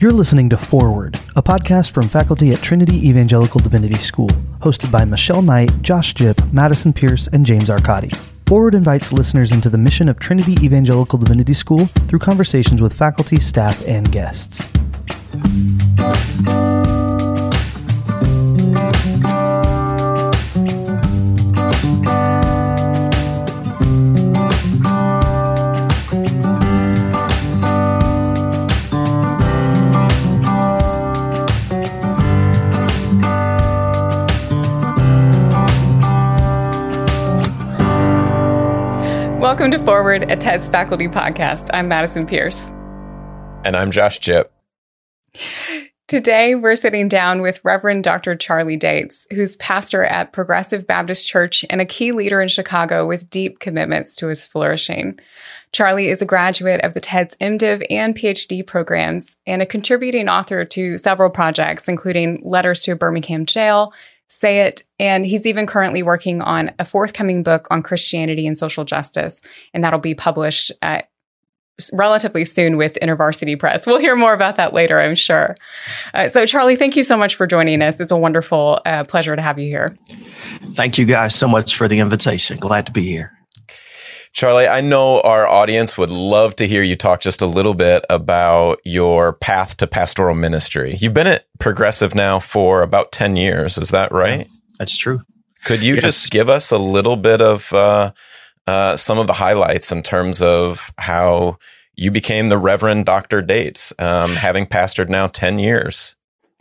[0.00, 4.28] You're listening to Forward, a podcast from faculty at Trinity Evangelical Divinity School,
[4.60, 8.14] hosted by Michelle Knight, Josh Jipp, Madison Pierce, and James Arcadi.
[8.46, 13.40] Forward invites listeners into the mission of Trinity Evangelical Divinity School through conversations with faculty,
[13.40, 14.68] staff, and guests.
[39.58, 41.68] Welcome to Forward, a TEDS faculty podcast.
[41.72, 42.70] I'm Madison Pierce.
[43.64, 44.50] And I'm Josh Jipp.
[46.06, 48.36] Today, we're sitting down with Reverend Dr.
[48.36, 53.30] Charlie Dates, who's pastor at Progressive Baptist Church and a key leader in Chicago with
[53.30, 55.18] deep commitments to its flourishing.
[55.72, 60.64] Charlie is a graduate of the TEDS MDiv and PhD programs and a contributing author
[60.66, 63.92] to several projects, including Letters to a Birmingham Jail,
[64.28, 64.82] say it.
[64.98, 69.42] And he's even currently working on a forthcoming book on Christianity and social justice,
[69.74, 70.72] and that'll be published
[71.92, 73.86] relatively soon with InterVarsity Press.
[73.86, 75.56] We'll hear more about that later, I'm sure.
[76.12, 78.00] Uh, so, Charlie, thank you so much for joining us.
[78.00, 79.96] It's a wonderful uh, pleasure to have you here.
[80.72, 82.58] Thank you guys so much for the invitation.
[82.58, 83.37] Glad to be here.
[84.38, 88.04] Charlie, I know our audience would love to hear you talk just a little bit
[88.08, 90.94] about your path to pastoral ministry.
[91.00, 93.76] You've been at Progressive now for about 10 years.
[93.76, 94.48] Is that right?
[94.78, 95.22] That's true.
[95.64, 96.04] Could you yes.
[96.04, 98.12] just give us a little bit of uh,
[98.68, 101.58] uh, some of the highlights in terms of how
[101.96, 103.42] you became the Reverend Dr.
[103.42, 106.14] Dates, um, having pastored now 10 years?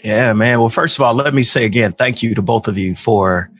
[0.03, 0.61] Yeah, man.
[0.61, 3.51] Well, first of all, let me say again, thank you to both of you for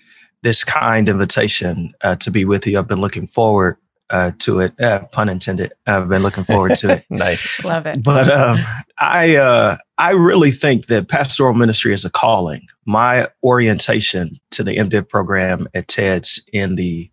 [0.42, 2.80] this kind invitation uh, to be with you.
[2.80, 3.78] I've been looking forward
[4.10, 4.80] uh, to it.
[4.80, 5.74] Uh, pun intended.
[5.86, 7.06] I've been looking forward to it.
[7.10, 8.04] nice, love it.
[8.04, 8.60] But um,
[9.00, 12.68] I uh, I really think that pastoral ministry is a calling.
[12.86, 17.10] My orientation to the MDiv program at TEDS in the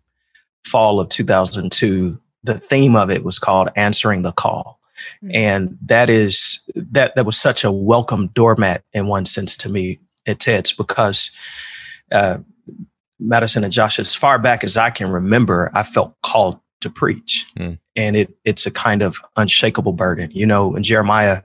[0.65, 4.79] fall of 2002, the theme of it was called "Answering the Call,"
[5.23, 5.35] mm-hmm.
[5.35, 9.99] and that is that that was such a welcome doormat in one sense to me
[10.25, 11.31] at TEDS because.
[12.11, 12.37] Uh,
[13.17, 17.45] Madison and Josh, as far back as I can remember, I felt called to preach.
[17.57, 17.79] Mm.
[17.95, 20.31] And it it's a kind of unshakable burden.
[20.31, 21.41] You know, and Jeremiah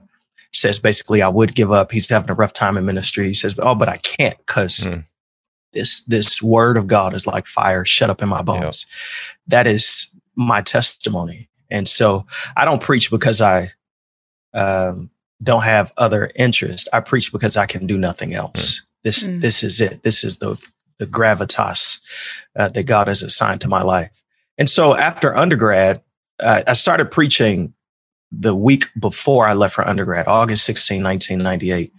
[0.53, 1.91] says basically I would give up.
[1.91, 3.27] He's having a rough time in ministry.
[3.27, 5.05] He says, Oh, but I can't because mm.
[5.73, 8.85] this this word of God is like fire shut up in my bones.
[8.87, 9.47] Yep.
[9.47, 11.49] That is my testimony.
[11.69, 12.25] And so
[12.55, 13.71] I don't preach because I
[14.53, 15.09] um,
[15.41, 16.41] don't have other interest.
[16.61, 16.89] interests.
[16.93, 18.79] I preach because I can do nothing else.
[18.79, 18.81] Mm.
[19.03, 19.41] This mm.
[19.41, 20.03] this is it.
[20.03, 20.61] This is the
[20.99, 21.99] the gravitas
[22.55, 24.11] uh, that God has assigned to my life.
[24.61, 26.03] And so after undergrad,
[26.39, 27.73] uh, I started preaching
[28.31, 31.91] the week before I left for undergrad, August 16, 1998.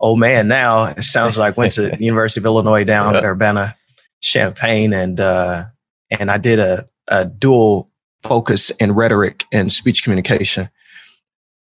[0.00, 3.18] Oh man, now it sounds like went to University of Illinois down yeah.
[3.18, 3.76] at Urbana,
[4.20, 5.66] Champaign, and uh,
[6.10, 7.88] and I did a, a dual
[8.24, 10.70] focus in rhetoric and speech communication.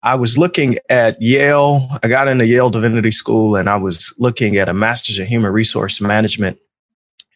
[0.04, 1.90] I was looking at Yale.
[2.04, 5.52] I got into Yale Divinity School, and I was looking at a master's in human
[5.52, 6.60] resource management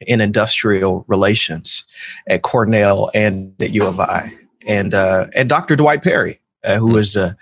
[0.07, 1.85] in industrial relations
[2.27, 4.33] at Cornell and at U of I.
[4.67, 5.75] And, uh, and Dr.
[5.75, 7.35] Dwight Perry, uh, who was a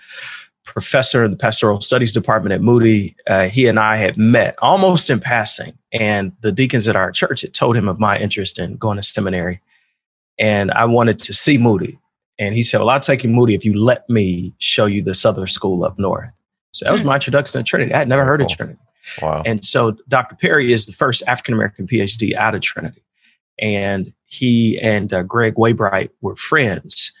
[0.64, 5.10] professor in the pastoral studies department at Moody, uh, he and I had met almost
[5.10, 5.76] in passing.
[5.92, 9.02] And the deacons at our church had told him of my interest in going to
[9.02, 9.60] seminary.
[10.38, 11.98] And I wanted to see Moody.
[12.38, 15.26] And he said, Well, I'll take you Moody if you let me show you this
[15.26, 16.30] other school up north.
[16.72, 17.08] So that was hmm.
[17.08, 17.92] my introduction to Trinity.
[17.92, 18.78] I had never heard of Trinity.
[19.20, 19.42] Wow.
[19.44, 20.36] And so Dr.
[20.36, 23.02] Perry is the first African American PhD out of Trinity.
[23.60, 27.12] And he and uh, Greg Waybright were friends.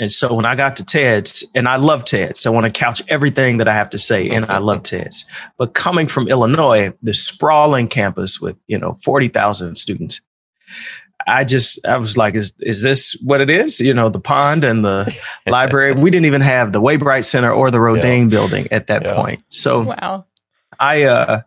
[0.00, 3.02] And so when I got to TEDS, and I love TEDS, I want to couch
[3.08, 5.24] everything that I have to say, and I love TEDS.
[5.56, 10.20] But coming from Illinois, the sprawling campus with, you know, 40,000 students,
[11.26, 13.80] I just, I was like, is, is this what it is?
[13.80, 15.12] You know, the pond and the
[15.48, 15.94] library.
[15.94, 18.28] We didn't even have the Waybright Center or the Rodain yeah.
[18.28, 19.14] building at that yeah.
[19.14, 19.42] point.
[19.48, 20.24] So wow.
[20.78, 21.40] I, uh,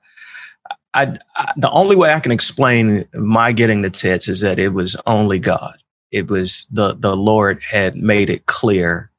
[0.94, 4.70] I, I, the only way I can explain my getting the TEDS is that it
[4.70, 5.78] was only God.
[6.12, 9.10] It was the the Lord had made it clear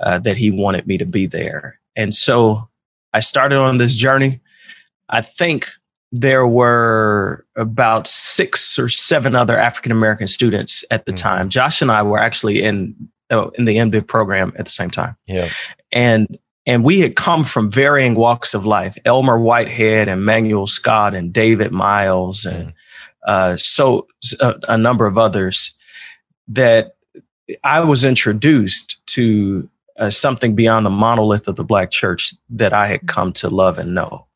[0.00, 2.68] uh, that He wanted me to be there, and so
[3.12, 4.40] I started on this journey.
[5.10, 5.68] I think
[6.12, 11.28] there were about six or seven other African American students at the mm-hmm.
[11.28, 11.48] time.
[11.50, 12.96] Josh and I were actually in
[13.30, 15.16] uh, in the MDiv program at the same time.
[15.26, 15.50] Yeah,
[15.92, 21.14] and and we had come from varying walks of life Elmer Whitehead and Manuel Scott
[21.14, 22.74] and David Miles and mm.
[23.26, 24.06] uh, so
[24.40, 25.74] a, a, number of others
[26.48, 26.96] that
[27.64, 29.68] I was introduced to
[29.98, 33.78] uh, something beyond the monolith of the black church that I had come to love
[33.78, 34.26] and know.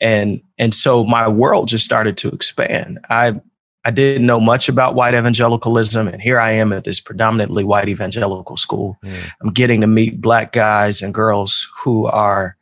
[0.00, 2.98] And and so my world just started to expand.
[3.10, 3.40] I
[3.84, 7.88] I didn't know much about white evangelicalism, and here I am at this predominantly white
[7.88, 8.98] evangelical school.
[9.04, 9.30] Mm.
[9.42, 12.56] I'm getting to meet black guys and girls who are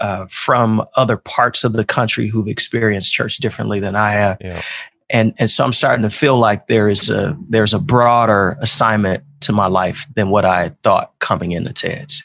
[0.00, 4.38] uh, from other parts of the country who've experienced church differently than I have.
[4.40, 4.62] Yeah.
[5.10, 9.22] And, and so I'm starting to feel like there is a there's a broader assignment
[9.40, 12.22] to my life than what I thought coming into TEDS.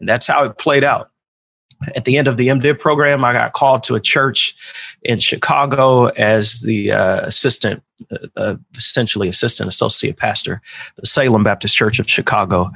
[0.00, 1.10] And that's how it played out.
[1.94, 4.54] At the end of the MDiv program, I got called to a church
[5.02, 10.60] in Chicago as the uh, assistant, uh, uh, essentially assistant associate pastor,
[10.96, 12.70] the Salem Baptist Church of Chicago.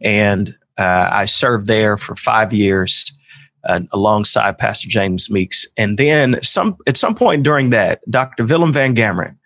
[0.00, 3.16] And uh, I served there for five years
[3.64, 5.66] uh, alongside Pastor James Meeks.
[5.76, 8.44] And then some at some point during that, Dr.
[8.44, 9.36] Willem VanGemeren,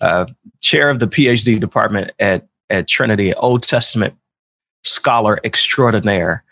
[0.00, 0.26] uh,
[0.60, 4.14] chair of the PhD department at, at Trinity, Old Testament
[4.84, 6.44] scholar extraordinaire,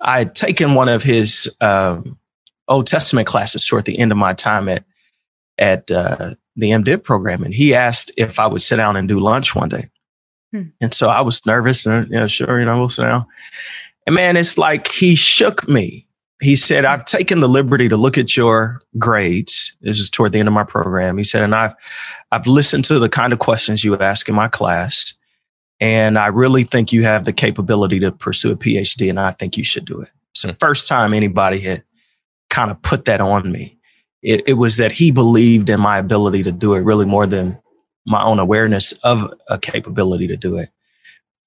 [0.00, 2.18] I had taken one of his um,
[2.68, 4.84] Old Testament classes toward the end of my time at
[5.58, 9.20] at uh, the MDiv program, and he asked if I would sit down and do
[9.20, 9.88] lunch one day.
[10.52, 10.62] Hmm.
[10.80, 13.26] And so I was nervous, and yeah, sure, you know, we'll sit down.
[14.06, 16.06] And man, it's like he shook me
[16.44, 19.76] he said, I've taken the liberty to look at your grades.
[19.80, 21.16] This is toward the end of my program.
[21.16, 21.74] He said, and I've,
[22.32, 25.14] I've listened to the kind of questions you ask in my class.
[25.80, 29.56] And I really think you have the capability to pursue a PhD, and I think
[29.56, 30.10] you should do it.
[30.32, 30.56] It's the hmm.
[30.60, 31.82] first time anybody had
[32.50, 33.78] kind of put that on me.
[34.24, 37.60] It, it was that he believed in my ability to do it really more than
[38.06, 40.70] my own awareness of a capability to do it.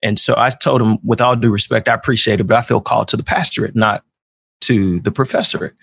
[0.03, 2.79] And so I told him, with all due respect, I appreciate it, but I feel
[2.79, 4.03] called to the pastorate, not
[4.61, 5.75] to the professor,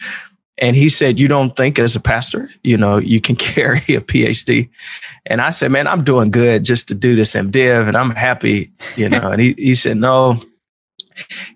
[0.58, 4.00] And he said, You don't think as a pastor, you know, you can carry a
[4.00, 4.70] PhD.
[5.26, 8.70] And I said, Man, I'm doing good just to do this MDiv and I'm happy,
[8.96, 9.32] you know.
[9.32, 10.40] and he, he said, No.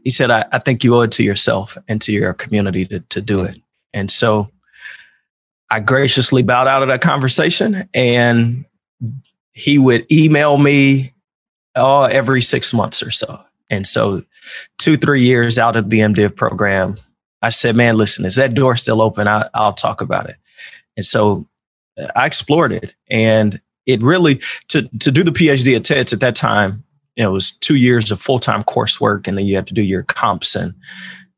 [0.04, 3.00] He said, I, I think you owe it to yourself and to your community to,
[3.00, 3.60] to do it.
[3.92, 4.50] And so
[5.70, 8.64] I graciously bowed out of that conversation and
[9.52, 11.12] he would email me
[11.78, 13.38] oh, every six months or so.
[13.70, 14.22] And so
[14.78, 16.96] two, three years out of the MDiv program,
[17.42, 19.28] I said, man, listen, is that door still open?
[19.28, 20.36] I, I'll talk about it.
[20.96, 21.46] And so
[22.16, 26.36] I explored it and it really, to, to do the PhD at TEDS at that
[26.36, 26.84] time,
[27.16, 29.82] you know, it was two years of full-time coursework and then you had to do
[29.82, 30.74] your comps and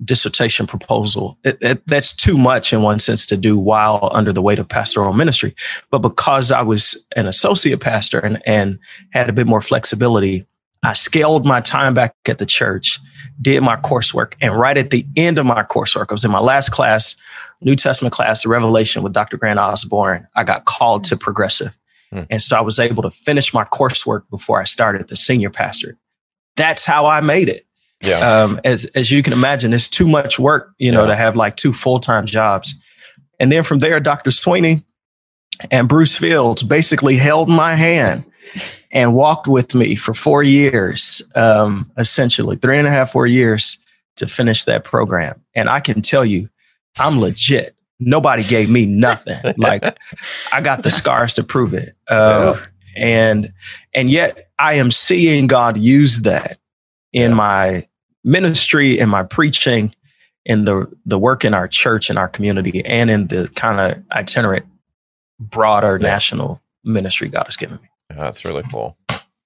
[0.04, 1.38] dissertation proposal.
[1.44, 4.68] It, it, that's too much in one sense to do while under the weight of
[4.68, 5.54] pastoral ministry.
[5.90, 8.78] But because I was an associate pastor and, and
[9.12, 10.46] had a bit more flexibility,
[10.82, 12.98] I scaled my time back at the church
[13.40, 14.34] did my coursework.
[14.40, 17.16] And right at the end of my coursework, I was in my last class,
[17.60, 19.36] New Testament class, the Revelation with Dr.
[19.36, 20.26] Grant Osborne.
[20.34, 21.76] I got called to Progressive.
[22.12, 22.22] Hmm.
[22.28, 25.96] And so I was able to finish my coursework before I started the senior pastor.
[26.56, 27.66] That's how I made it.
[28.02, 28.18] Yeah.
[28.18, 31.08] Um, as, as you can imagine, it's too much work, you know, yeah.
[31.08, 32.74] to have like two full time jobs.
[33.38, 34.30] And then from there, Dr.
[34.30, 34.84] Sweeney
[35.70, 38.24] and Bruce Fields basically held my hand
[38.92, 43.82] and walked with me for four years, um, essentially three and a half, four years
[44.16, 45.40] to finish that program.
[45.54, 46.48] And I can tell you,
[46.98, 47.74] I'm legit.
[48.00, 49.38] Nobody gave me nothing.
[49.56, 49.84] like
[50.52, 51.90] I got the scars to prove it.
[52.08, 52.58] Uh,
[52.96, 53.48] and
[53.94, 56.58] and yet I am seeing God use that
[57.12, 57.36] in yeah.
[57.36, 57.86] my
[58.24, 59.94] ministry, in my preaching,
[60.44, 64.02] in the the work in our church, in our community, and in the kind of
[64.12, 64.66] itinerant,
[65.38, 66.08] broader yeah.
[66.08, 67.88] national ministry God has given me.
[68.10, 68.96] Yeah, that's really cool.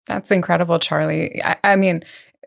[0.06, 1.42] That's incredible, Charlie.
[1.42, 2.04] I, I mean,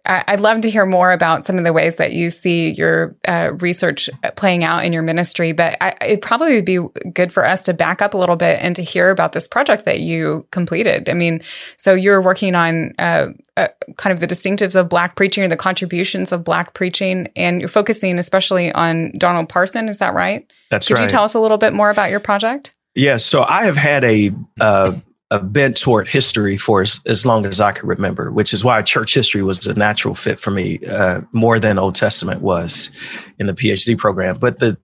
[0.07, 3.51] I'd love to hear more about some of the ways that you see your uh,
[3.59, 6.79] research playing out in your ministry, but I, it probably would be
[7.13, 9.83] good for us to back up a little bit and to hear about this project
[9.83, 11.09] that you completed.
[11.09, 11.41] I mean,
[11.77, 15.57] so you're working on uh, uh, kind of the distinctives of Black preaching or the
[15.57, 19.89] contributions of Black preaching, and you're focusing especially on Donald Parsons.
[19.89, 20.49] Is that right?
[20.71, 20.99] That's Could right.
[20.99, 22.71] Could you tell us a little bit more about your project?
[22.95, 23.03] Yes.
[23.03, 24.93] Yeah, so I have had a uh,
[25.29, 28.81] a bent toward history for as, as long as I can remember, which is why
[28.81, 32.89] church history was a natural fit for me uh, more than Old Testament was
[33.37, 34.37] in the PhD program.
[34.37, 34.77] But the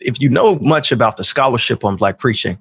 [0.00, 2.58] if you know much about the scholarship on Black preaching,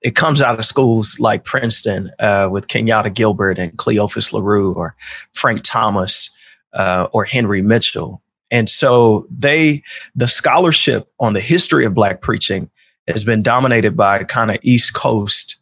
[0.00, 4.96] it comes out of schools like Princeton uh, with Kenyatta Gilbert and Cleophus LaRue or
[5.34, 6.34] Frank Thomas
[6.72, 8.22] uh, or Henry Mitchell.
[8.50, 9.82] And so they,
[10.14, 12.70] the scholarship on the history of Black preaching
[13.06, 15.59] has been dominated by kind of East Coast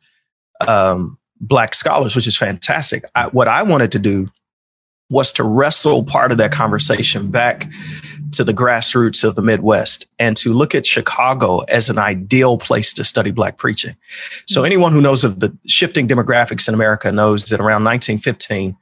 [0.66, 3.02] um, black scholars, which is fantastic.
[3.14, 4.28] I, what I wanted to do
[5.10, 7.66] was to wrestle part of that conversation back
[8.32, 12.92] to the grassroots of the Midwest and to look at Chicago as an ideal place
[12.94, 13.96] to study Black preaching.
[14.46, 14.66] So, mm-hmm.
[14.66, 18.76] anyone who knows of the shifting demographics in America knows that around 1915,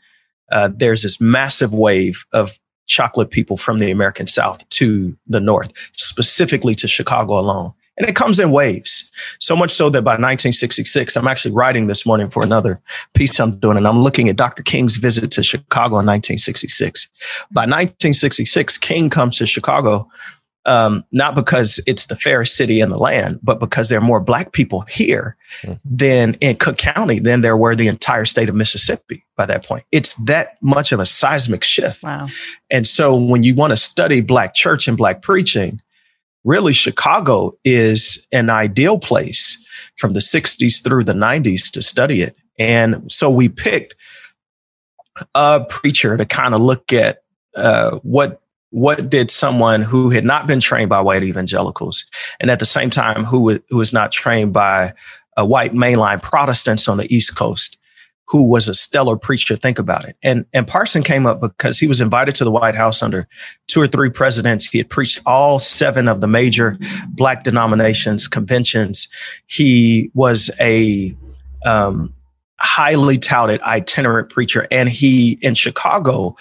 [0.50, 5.72] uh, there's this massive wave of chocolate people from the American South to the North,
[5.96, 7.72] specifically to Chicago alone.
[7.98, 9.10] And it comes in waves.
[9.38, 12.80] So much so that by 1966, I'm actually writing this morning for another
[13.14, 14.62] piece I'm doing, and I'm looking at Dr.
[14.62, 17.08] King's visit to Chicago in 1966.
[17.50, 20.08] By 1966, King comes to Chicago
[20.66, 24.20] um, not because it's the fairest city in the land, but because there are more
[24.20, 25.78] black people here mm.
[25.84, 29.84] than in Cook County than there were the entire state of Mississippi by that point.
[29.92, 32.02] It's that much of a seismic shift.
[32.02, 32.26] Wow.
[32.70, 35.80] And so when you want to study black church and black preaching,
[36.46, 39.62] really Chicago is an ideal place
[39.96, 42.36] from the 60s through the 90s to study it.
[42.58, 43.96] And so we picked
[45.34, 47.22] a preacher to kind of look at
[47.54, 52.04] uh, what what did someone who had not been trained by white evangelicals
[52.40, 54.92] and at the same time who, who was not trained by
[55.36, 57.78] a white mainline Protestants on the East Coast,
[58.28, 60.16] who was a stellar preacher, think about it.
[60.22, 63.28] And, and Parsons came up because he was invited to the White House under
[63.68, 64.64] two or three presidents.
[64.64, 66.76] He had preached all seven of the major
[67.10, 69.08] black denominations, conventions.
[69.46, 71.16] He was a
[71.64, 72.12] um,
[72.58, 74.66] highly touted itinerant preacher.
[74.70, 76.36] And he, in Chicago,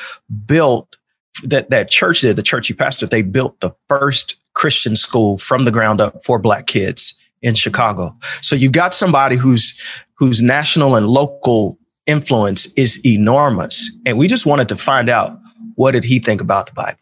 [0.45, 0.95] built
[1.43, 5.65] that that church did, the church he pastored, they built the first Christian school from
[5.65, 8.15] the ground up for black kids in Chicago.
[8.41, 9.79] So you got somebody whose
[10.17, 13.97] whose national and local influence is enormous.
[14.05, 15.37] And we just wanted to find out
[15.75, 16.99] what did he think about the Bible?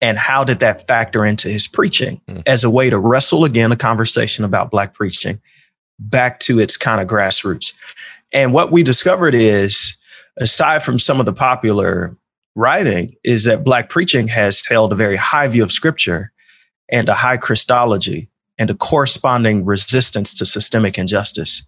[0.00, 2.42] And how did that factor into his preaching mm.
[2.46, 5.40] as a way to wrestle again a conversation about black preaching
[5.98, 7.72] back to its kind of grassroots?
[8.32, 9.96] And what we discovered is,
[10.36, 12.16] aside from some of the popular
[12.54, 16.32] writing is that Black preaching has held a very high view of scripture
[16.90, 21.66] and a high Christology and a corresponding resistance to systemic injustice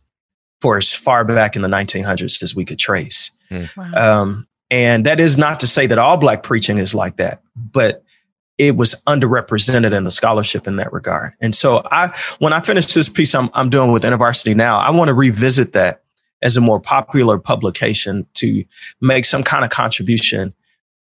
[0.60, 3.30] for as far back in the 1900s as we could trace.
[3.50, 3.70] Mm.
[3.76, 4.22] Wow.
[4.22, 8.04] Um, and that is not to say that all Black preaching is like that, but
[8.58, 11.32] it was underrepresented in the scholarship in that regard.
[11.40, 14.90] And so I, when I finish this piece I'm, I'm doing with InterVarsity now, I
[14.90, 16.02] want to revisit that
[16.42, 18.64] as a more popular publication to
[19.00, 20.52] make some kind of contribution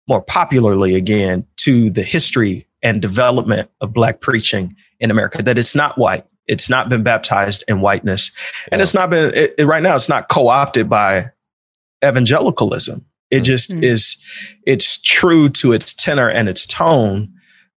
[0.07, 5.75] more popularly again to the history and development of black preaching in America, that it's
[5.75, 6.25] not white.
[6.47, 8.31] It's not been baptized in whiteness.
[8.71, 11.31] And it's not been, it, it, right now, it's not co opted by
[12.03, 13.05] evangelicalism.
[13.31, 13.43] It mm-hmm.
[13.43, 13.83] just mm-hmm.
[13.83, 14.21] is,
[14.65, 17.33] it's true to its tenor and its tone,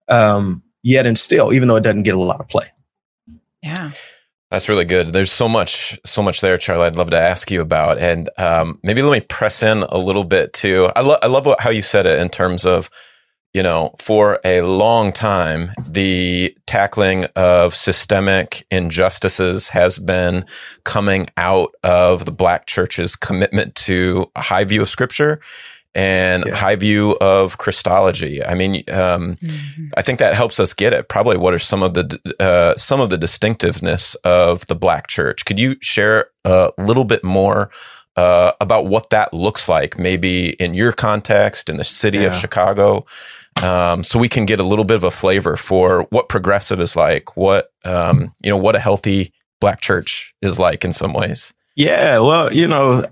[0.09, 2.67] um, yet and still, even though it doesn't get a lot of play.
[3.63, 3.93] Yeah.
[4.51, 5.09] That's really good.
[5.09, 6.87] There's so much, so much there, Charlie.
[6.87, 10.25] I'd love to ask you about, and um, maybe let me press in a little
[10.25, 10.91] bit too.
[10.97, 12.89] I, lo- I love what, how you said it in terms of,
[13.55, 20.45] you know, for a long time, the tackling of systemic injustices has been
[20.85, 25.41] coming out of the Black church's commitment to a high view of Scripture
[25.95, 26.55] and yeah.
[26.55, 28.45] high view of Christology.
[28.45, 29.87] I mean, um, mm-hmm.
[29.97, 31.09] I think that helps us get it.
[31.09, 35.45] Probably what are some of the uh, some of the distinctiveness of the Black Church?
[35.45, 37.71] Could you share a little bit more
[38.19, 42.25] uh, about what that looks like, maybe in your context in the city yeah.
[42.25, 43.07] of Chicago?
[43.63, 46.97] Um, so we can get a little bit of a flavor for what progressive is
[46.97, 51.55] like, what um, you know, what a healthy black church is like in some ways.
[51.77, 53.05] Yeah, well, you know,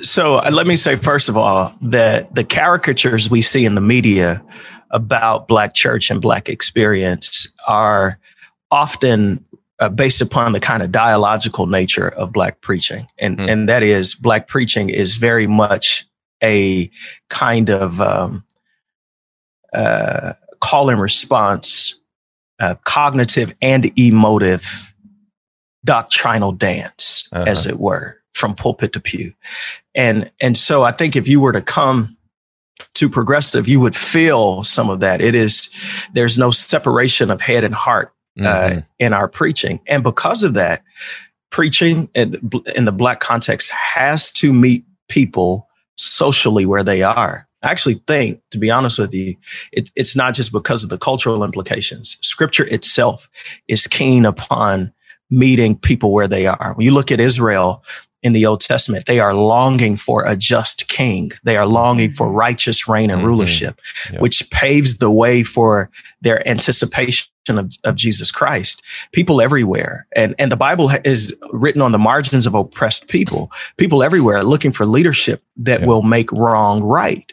[0.00, 4.42] so let me say first of all that the caricatures we see in the media
[4.92, 8.18] about Black church and Black experience are
[8.70, 9.44] often
[9.80, 13.48] uh, based upon the kind of dialogical nature of Black preaching, and mm.
[13.48, 16.06] and that is Black preaching is very much
[16.42, 16.90] a
[17.28, 18.44] kind of um,
[19.72, 21.98] uh, call and response,
[22.60, 24.94] uh, cognitive and emotive
[25.84, 27.44] doctrinal dance, uh-huh.
[27.46, 29.32] as it were, from pulpit to pew.
[29.94, 32.16] And and so I think if you were to come
[32.94, 35.20] to progressive, you would feel some of that.
[35.20, 35.70] It is
[36.14, 38.78] there's no separation of head and heart uh, mm-hmm.
[38.98, 40.82] in our preaching, and because of that,
[41.50, 47.48] preaching in, in the black context has to meet people socially where they are.
[47.62, 49.34] I actually think, to be honest with you,
[49.72, 52.16] it, it's not just because of the cultural implications.
[52.22, 53.28] Scripture itself
[53.66, 54.92] is keen upon
[55.30, 56.72] meeting people where they are.
[56.74, 57.82] When you look at Israel
[58.22, 61.30] in the Old Testament, they are longing for a just king.
[61.44, 63.28] They are longing for righteous reign and mm-hmm.
[63.28, 63.80] rulership,
[64.12, 64.20] yep.
[64.20, 68.82] which paves the way for their anticipation of, of Jesus Christ.
[69.12, 70.06] People everywhere.
[70.12, 74.72] And, and the Bible is written on the margins of oppressed people, people everywhere looking
[74.72, 75.88] for leadership that yep.
[75.88, 77.32] will make wrong right.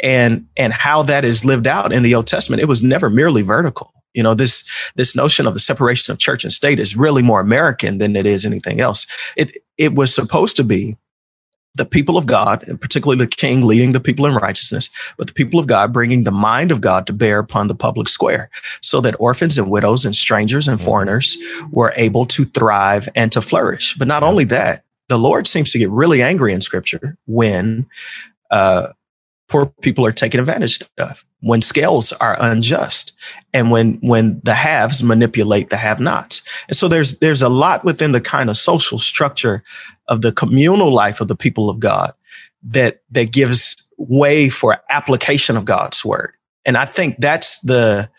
[0.00, 3.42] And, and how that is lived out in the Old Testament, it was never merely
[3.42, 3.92] vertical.
[4.16, 7.40] You know, this this notion of the separation of church and state is really more
[7.40, 9.06] American than it is anything else.
[9.36, 10.96] It it was supposed to be
[11.76, 15.34] the people of God, and particularly the king leading the people in righteousness, but the
[15.34, 19.00] people of God bringing the mind of God to bear upon the public square so
[19.02, 20.86] that orphans and widows and strangers and mm-hmm.
[20.86, 21.36] foreigners
[21.70, 23.94] were able to thrive and to flourish.
[23.98, 27.86] But not only that, the Lord seems to get really angry in scripture when
[28.50, 28.88] uh,
[29.48, 33.12] poor people are taken advantage of, when scales are unjust,
[33.52, 36.42] and when when the haves manipulate the have-nots.
[36.68, 39.62] And so there's there's a lot within the kind of social structure
[40.08, 42.12] of the communal life of the people of God
[42.62, 46.32] that that gives way for application of God's word.
[46.64, 48.10] And I think that's the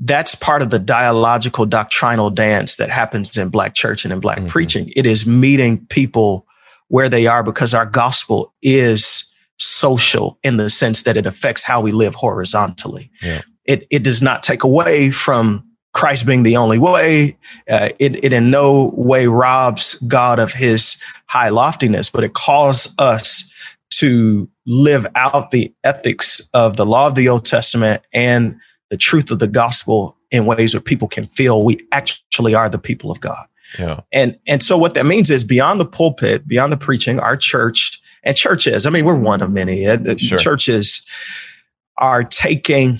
[0.00, 4.38] that's part of the dialogical doctrinal dance that happens in black church and in black
[4.38, 4.48] mm-hmm.
[4.48, 4.92] preaching.
[4.96, 6.46] It is meeting people
[6.88, 9.29] where they are because our gospel is
[9.60, 13.10] social in the sense that it affects how we live horizontally.
[13.22, 13.42] Yeah.
[13.66, 17.36] It, it does not take away from Christ being the only way.
[17.68, 22.94] Uh, it, it in no way robs God of his high loftiness, but it calls
[22.98, 23.50] us
[23.90, 28.56] to live out the ethics of the law of the Old Testament and
[28.88, 32.78] the truth of the gospel in ways where people can feel we actually are the
[32.78, 33.46] people of God.
[33.78, 34.00] Yeah.
[34.12, 38.00] And and so what that means is beyond the pulpit, beyond the preaching, our church
[38.22, 39.84] and churches, I mean, we're one of many.
[40.18, 40.38] Sure.
[40.38, 41.04] Churches
[41.98, 42.98] are taking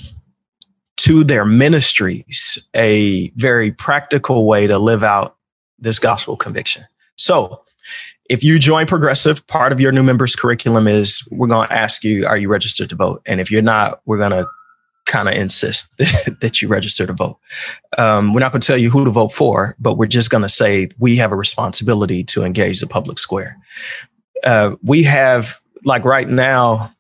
[0.99, 5.37] to their ministries a very practical way to live out
[5.79, 6.83] this gospel conviction.
[7.17, 7.63] So
[8.29, 12.05] if you join Progressive, part of your new members curriculum is we're going to ask
[12.05, 13.23] you, are you registered to vote?
[13.27, 14.47] And if you're not, we're going to
[15.07, 17.39] kind of insist that, that, you register to vote.
[17.99, 20.43] Um, we're not going to tell you who to vote for, but we're just going
[20.43, 23.57] to say we have a responsibility to engage the public square.
[24.45, 26.93] Uh, we have, like right now,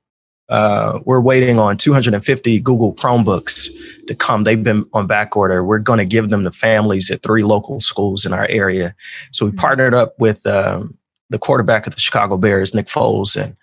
[0.51, 3.69] uh, we're waiting on 250 Google Chromebooks
[4.09, 4.43] to come.
[4.43, 5.65] They've been on back order.
[5.65, 8.95] We're going to give them to families at three local schools in our area.
[9.31, 9.61] So we mm-hmm.
[9.61, 10.99] partnered up with um,
[11.31, 13.57] the quarterback of the Chicago Bears, Nick Foles, and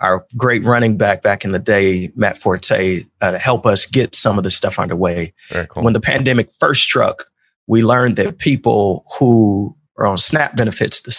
[0.00, 4.14] our great running back back in the day, Matt Forte, uh, to help us get
[4.14, 5.32] some of this stuff underway.
[5.68, 5.84] Cool.
[5.84, 7.24] When the pandemic first struck,
[7.66, 11.12] we learned that people who are on SNAP benefits, the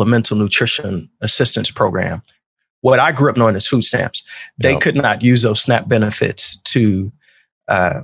[0.00, 2.22] Supplemental Nutrition Assistance Program,
[2.80, 4.24] what I grew up knowing as food stamps,
[4.56, 4.80] they yep.
[4.80, 7.12] could not use those SNAP benefits to
[7.68, 8.00] uh,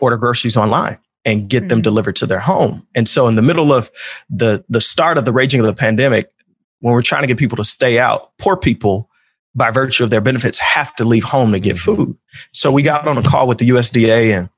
[0.00, 1.68] order groceries online and get mm-hmm.
[1.68, 2.84] them delivered to their home.
[2.96, 3.92] And so, in the middle of
[4.28, 6.28] the the start of the raging of the pandemic,
[6.80, 9.06] when we're trying to get people to stay out, poor people
[9.54, 11.94] by virtue of their benefits have to leave home to get mm-hmm.
[11.94, 12.18] food.
[12.50, 14.48] So we got on a call with the USDA and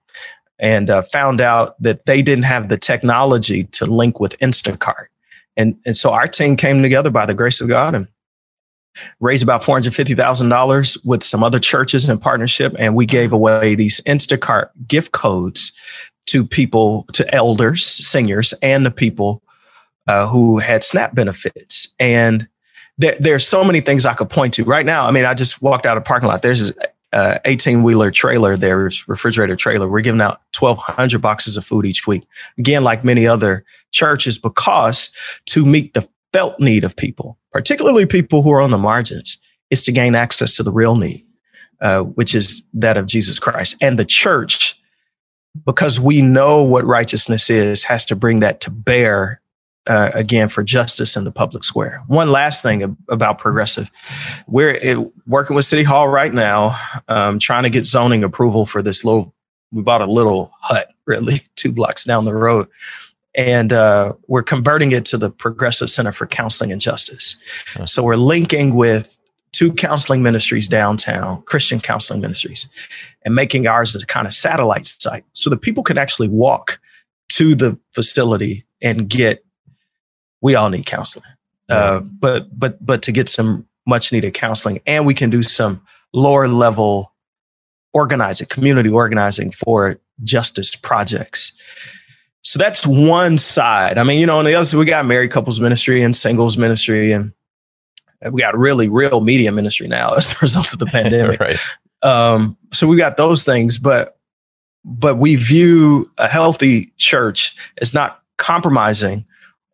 [0.59, 5.09] and uh, found out that they didn't have the technology to link with Instacart.
[5.57, 8.09] And and so our team came together by the grace of God and
[9.21, 13.07] raised about four hundred fifty thousand dollars with some other churches in partnership, and we
[13.07, 15.73] gave away these Instacart gift codes
[16.27, 19.43] to people, to elders, seniors, and the people
[20.07, 21.95] uh, who had SNAP benefits.
[22.01, 22.49] And
[22.99, 25.07] there, there's so many things I could point to right now.
[25.07, 26.43] I mean, I just walked out of parking lot.
[26.43, 26.73] There's
[27.13, 29.89] a 18 wheeler trailer there's refrigerator trailer.
[29.89, 32.25] We're giving out 1,200 boxes of food each week.
[32.59, 35.13] Again, like many other churches, because
[35.47, 39.39] to meet the felt need of people, particularly people who are on the margins,
[39.71, 41.23] is to gain access to the real need,
[41.81, 43.77] uh, which is that of Jesus Christ.
[43.81, 44.79] And the church,
[45.65, 49.41] because we know what righteousness is, has to bring that to bear
[49.87, 52.03] uh, again for justice in the public square.
[52.07, 53.91] One last thing about progressive,
[54.47, 56.79] we're it, working with City Hall right now,
[57.09, 59.35] um, trying to get zoning approval for this little.
[59.73, 62.69] We bought a little hut, really, two blocks down the road,
[63.35, 67.37] and uh, we're converting it to the Progressive Center for Counseling and Justice.
[67.85, 69.19] So we're linking with
[69.53, 72.69] two counseling ministries downtown, Christian counseling ministries,
[73.25, 76.79] and making ours a kind of satellite site so that people can actually walk
[77.31, 79.45] to the facility and get
[80.41, 81.25] we all need counseling.
[81.69, 85.81] Uh, but but but to get some much needed counseling, and we can do some
[86.13, 87.13] lower level
[87.95, 91.53] organizing, community organizing for justice projects.
[92.45, 93.97] So that's one side.
[93.97, 96.59] I mean, you know, on the other side, we got married couples ministry and singles
[96.59, 97.33] ministry, and
[98.31, 101.41] we got really real media ministry now as a result of the pandemic.
[101.41, 101.59] right.
[102.03, 104.19] Um, so we got those things, but
[104.85, 109.25] but we view a healthy church as not compromising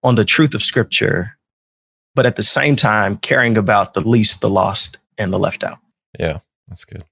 [0.05, 1.37] on the truth of scripture,
[2.15, 5.79] but at the same time caring about the least, the lost, and the left out.
[6.19, 7.05] Yeah, that's good.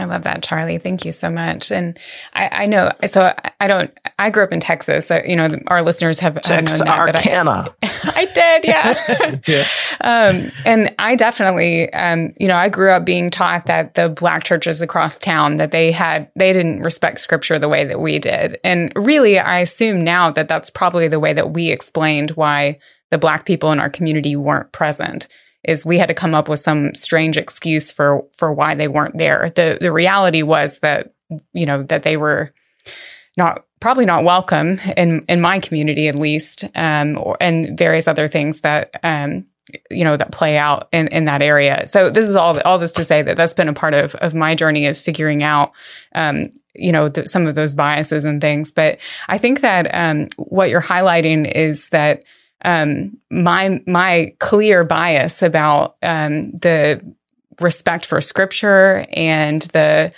[0.00, 0.78] I love that, Charlie.
[0.78, 1.70] Thank you so much.
[1.70, 1.98] And
[2.34, 5.06] I, I know, so I don't, I grew up in Texas.
[5.06, 7.68] So, you know, our listeners have, Texarkana.
[7.82, 9.40] I, I, did, yeah.
[9.46, 9.64] yeah.
[10.00, 14.42] Um, and I definitely, um, you know, I grew up being taught that the black
[14.42, 18.58] churches across town, that they had, they didn't respect scripture the way that we did.
[18.64, 22.76] And really, I assume now that that's probably the way that we explained why
[23.10, 25.28] the black people in our community weren't present
[25.64, 29.18] is we had to come up with some strange excuse for for why they weren't
[29.18, 29.52] there.
[29.54, 31.12] The the reality was that
[31.52, 32.52] you know that they were
[33.36, 38.28] not probably not welcome in in my community at least, um, or, and various other
[38.28, 39.46] things that um,
[39.90, 41.86] you know that play out in, in that area.
[41.86, 44.34] So this is all all this to say that that's been a part of of
[44.34, 45.72] my journey is figuring out
[46.14, 48.70] um, you know the, some of those biases and things.
[48.72, 52.24] But I think that um, what you're highlighting is that
[52.64, 57.00] um, my my clear bias about um, the
[57.60, 60.12] respect for scripture and the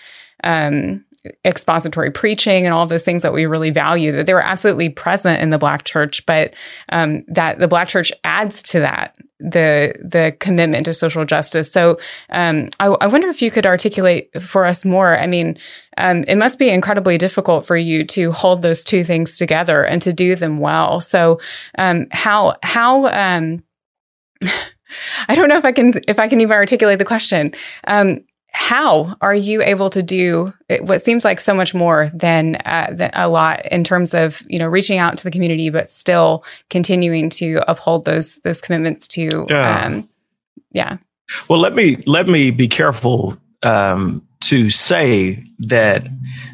[0.44, 1.05] um,
[1.44, 4.88] expository preaching and all of those things that we really value that they were absolutely
[4.88, 6.54] present in the black church but
[6.88, 11.70] um, that the black church adds to that the the commitment to social justice.
[11.70, 11.96] So
[12.30, 15.18] um, I, I, wonder if you could articulate for us more.
[15.18, 15.58] I mean
[15.96, 20.00] um, it must be incredibly difficult for you to hold those two things together and
[20.02, 21.00] to do them well.
[21.00, 21.38] So
[21.76, 23.64] um, how how um,
[25.28, 27.52] I don't know if I can if I can even articulate the question.
[27.87, 28.20] Um,
[28.53, 33.11] how are you able to do what seems like so much more than, uh, than,
[33.15, 37.31] a lot in terms of you know reaching out to the community, but still continuing
[37.31, 39.85] to uphold those those commitments to yeah.
[39.85, 40.09] Um,
[40.73, 40.99] yeah.
[41.49, 46.07] Well, let me let me be careful um, to say that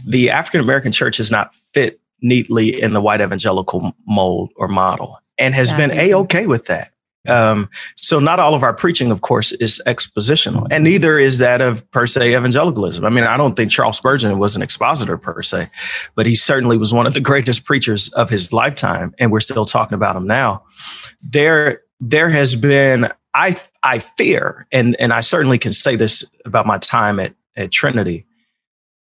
[0.06, 5.18] the African American church is not fit neatly in the white evangelical mold or model,
[5.36, 6.90] and has yeah, been a okay with that.
[7.26, 11.60] Um, so not all of our preaching, of course, is expositional, and neither is that
[11.60, 13.04] of per se evangelicalism.
[13.04, 15.68] I mean, I don't think Charles Spurgeon was an expositor per se,
[16.14, 19.66] but he certainly was one of the greatest preachers of his lifetime, and we're still
[19.66, 20.62] talking about him now.
[21.20, 26.66] There, there has been, I, I fear, and and I certainly can say this about
[26.66, 28.24] my time at at Trinity,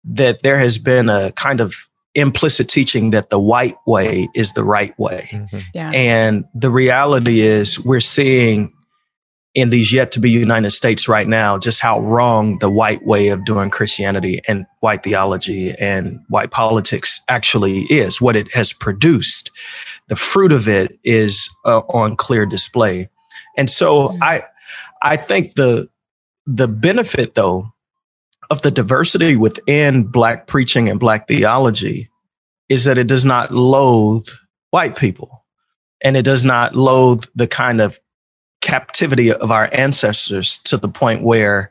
[0.05, 4.65] that there has been a kind of implicit teaching that the white way is the
[4.65, 5.29] right way.
[5.31, 5.59] Mm-hmm.
[5.75, 5.91] Yeah.
[5.93, 8.73] And the reality is, we're seeing
[9.55, 13.29] in these yet to be United States right now just how wrong the white way
[13.29, 19.51] of doing Christianity and white theology and white politics actually is, what it has produced.
[20.09, 23.09] The fruit of it is uh, on clear display.
[23.57, 24.23] And so mm-hmm.
[24.23, 24.45] I
[25.03, 25.89] I think the
[26.47, 27.72] the benefit though
[28.51, 32.11] of the diversity within Black preaching and Black theology
[32.69, 34.29] is that it does not loathe
[34.71, 35.45] white people
[36.03, 37.99] and it does not loathe the kind of
[38.61, 41.71] captivity of our ancestors to the point where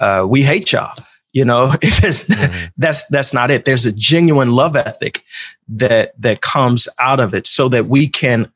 [0.00, 0.94] uh, we hate y'all.
[1.32, 2.66] You know, if it's, mm-hmm.
[2.76, 3.64] that's that's not it.
[3.64, 5.22] There's a genuine love ethic
[5.68, 8.50] that that comes out of it, so that we can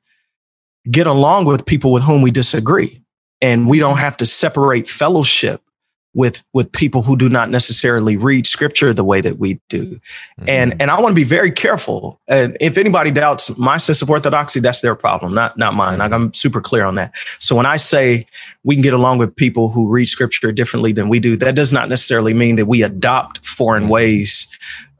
[0.90, 3.02] get along with people with whom we disagree,
[3.40, 5.60] and we don't have to separate fellowship
[6.14, 9.84] with with people who do not necessarily read scripture the way that we do.
[10.40, 10.48] Mm-hmm.
[10.48, 12.20] and and i want to be very careful.
[12.28, 15.98] And if anybody doubts my sense of orthodoxy that's their problem not not mine.
[15.98, 17.14] Like i'm super clear on that.
[17.38, 18.26] So when i say
[18.64, 21.72] we can get along with people who read scripture differently than we do that does
[21.72, 23.92] not necessarily mean that we adopt foreign mm-hmm.
[23.92, 24.48] ways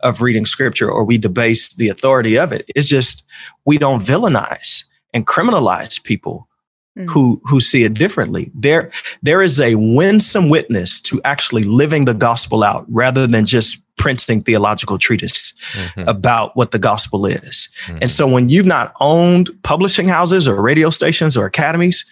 [0.02, 2.64] of reading scripture or we debase the authority of it.
[2.74, 3.26] It's just
[3.64, 6.48] we don't villainize and criminalize people
[6.98, 7.08] mm.
[7.08, 8.50] who who see it differently.
[8.54, 8.90] There
[9.22, 14.40] there is a winsome witness to actually living the gospel out rather than just printing
[14.40, 16.08] theological treatise mm-hmm.
[16.08, 17.68] about what the gospel is.
[17.84, 17.98] Mm-hmm.
[18.00, 22.06] And so when you've not owned publishing houses or radio stations or academies,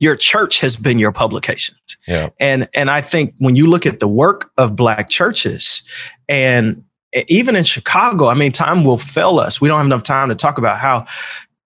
[0.00, 1.96] your church has been your publications.
[2.06, 2.30] Yeah.
[2.40, 5.82] And and I think when you look at the work of black churches
[6.28, 6.82] and
[7.28, 9.60] even in Chicago, I mean, time will fail us.
[9.60, 11.06] We don't have enough time to talk about how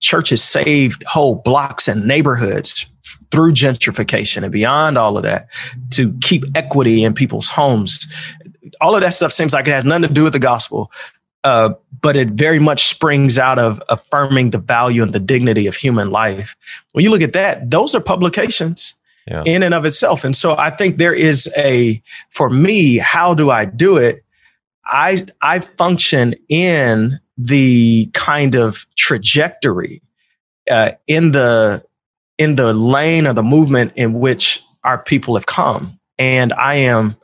[0.01, 2.87] churches saved whole blocks and neighborhoods
[3.31, 5.49] through gentrification and beyond all of that
[5.91, 8.13] to keep equity in people's homes.
[8.81, 10.91] All of that stuff seems like it has nothing to do with the gospel,
[11.45, 11.71] uh,
[12.03, 16.11] but it very much springs out of affirming the value and the dignity of human
[16.11, 16.57] life.
[16.93, 18.95] When you look at that, those are publications
[19.27, 19.43] yeah.
[19.47, 20.25] in and of itself.
[20.25, 24.25] And so I think there is a, for me, how do I do it?
[24.93, 30.03] I I function in the kind of trajectory
[30.71, 31.83] uh, in the
[32.39, 37.17] in the lane of the movement in which our people have come, and I am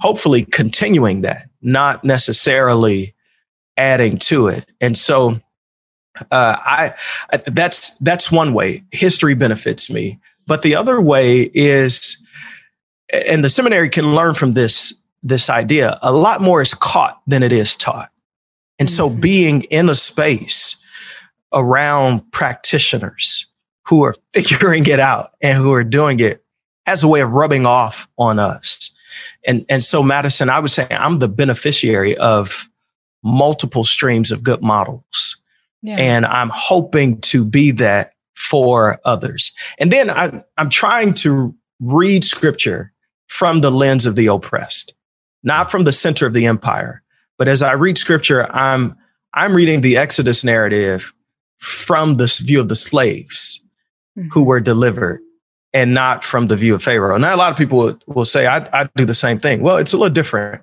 [0.00, 3.14] hopefully continuing that, not necessarily
[3.76, 4.68] adding to it.
[4.80, 5.40] And so,
[6.30, 6.92] uh, I,
[7.32, 12.22] I that's that's one way history benefits me, but the other way is,
[13.12, 15.98] and the seminary can learn from this this idea.
[16.02, 18.10] A lot more is caught than it is taught.
[18.78, 19.20] And so mm-hmm.
[19.20, 20.82] being in a space
[21.52, 23.46] around practitioners
[23.86, 26.44] who are figuring it out and who are doing it
[26.86, 28.94] as a way of rubbing off on us.
[29.46, 32.68] And, and so Madison, I would say I'm the beneficiary of
[33.22, 35.42] multiple streams of good models.
[35.82, 35.96] Yeah.
[35.96, 39.52] And I'm hoping to be that for others.
[39.78, 42.92] And then I, I'm trying to read scripture
[43.26, 44.94] from the lens of the oppressed,
[45.42, 47.02] not from the center of the empire.
[47.38, 48.96] But as I read scripture, I'm
[49.34, 51.12] I'm reading the Exodus narrative
[51.58, 53.64] from this view of the slaves
[54.18, 54.28] mm-hmm.
[54.28, 55.20] who were delivered
[55.72, 57.18] and not from the view of Pharaoh.
[57.18, 59.60] Now, a lot of people will, will say, I, I do the same thing.
[59.60, 60.62] Well, it's a little different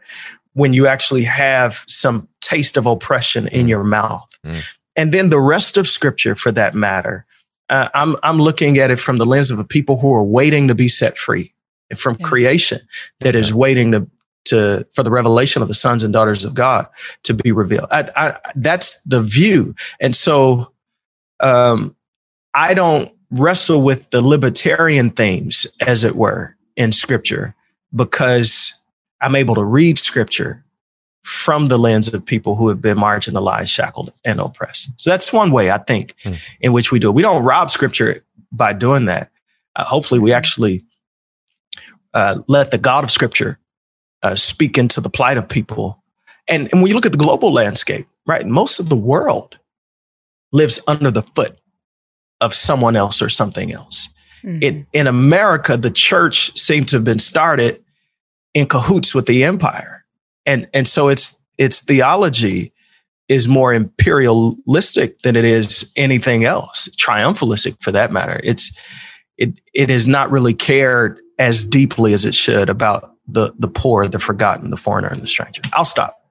[0.53, 3.69] when you actually have some taste of oppression in mm.
[3.69, 4.27] your mouth.
[4.45, 4.63] Mm.
[4.95, 7.25] And then the rest of scripture, for that matter,
[7.69, 10.67] uh, I'm, I'm looking at it from the lens of the people who are waiting
[10.69, 11.53] to be set free
[11.95, 12.27] from yeah.
[12.27, 12.79] creation
[13.19, 14.07] that is waiting to,
[14.45, 16.87] to, for the revelation of the sons and daughters of God
[17.23, 17.87] to be revealed.
[17.91, 19.75] I, I, that's the view.
[19.99, 20.71] And so,
[21.39, 21.95] um,
[22.53, 27.53] I don't wrestle with the libertarian themes, as it were, in scripture
[27.93, 28.73] because
[29.21, 30.63] I'm able to read scripture
[31.23, 34.91] from the lens of people who have been marginalized, shackled, and oppressed.
[35.01, 36.33] So that's one way I think hmm.
[36.61, 37.15] in which we do it.
[37.15, 39.31] We don't rob scripture by doing that.
[39.75, 40.85] Uh, hopefully, we actually
[42.13, 43.57] uh, let the God of scripture
[44.25, 46.01] uh, speak into the plight of people.
[46.47, 49.57] And, and when you look at the global landscape, right, most of the world
[50.51, 51.57] lives under the foot
[52.41, 54.09] of someone else or something else.
[54.43, 54.59] Mm-hmm.
[54.61, 57.83] It, in America, the church seemed to have been started
[58.53, 59.95] in cahoots with the empire
[60.45, 62.71] and and so it's its theology
[63.27, 68.39] is more imperialistic than it is anything else, triumphalistic for that matter.
[68.43, 68.75] It's
[69.37, 74.07] it it has not really cared as deeply as it should about the the poor,
[74.07, 75.61] the forgotten, the foreigner, and the stranger.
[75.73, 76.24] I'll stop.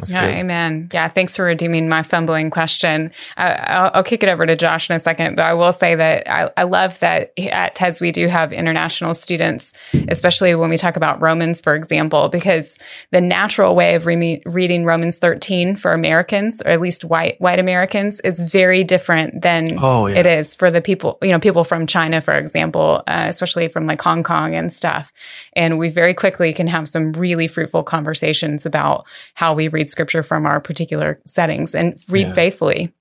[0.00, 0.34] That's yeah, good.
[0.34, 0.88] amen.
[0.92, 3.12] Yeah, thanks for redeeming my fumbling question.
[3.36, 5.94] Uh, I'll, I'll, kick it over to Josh in a second, but I will say
[5.94, 9.72] that I, I, love that at TEDS we do have international students,
[10.08, 12.76] especially when we talk about Romans, for example, because
[13.12, 17.60] the natural way of re- reading Romans 13 for Americans, or at least white white
[17.60, 20.16] Americans, is very different than oh, yeah.
[20.16, 23.86] it is for the people, you know, people from China, for example, uh, especially from
[23.86, 25.12] like Hong Kong and stuff.
[25.52, 29.90] And we very quickly can have some really fruitful conversations about how we read read
[29.90, 32.32] scripture from our particular settings and read yeah.
[32.32, 32.92] faithfully.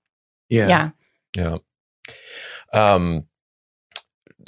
[0.50, 0.68] Yeah.
[0.68, 0.90] Yeah.
[1.36, 1.58] Yeah.
[2.74, 3.26] Um,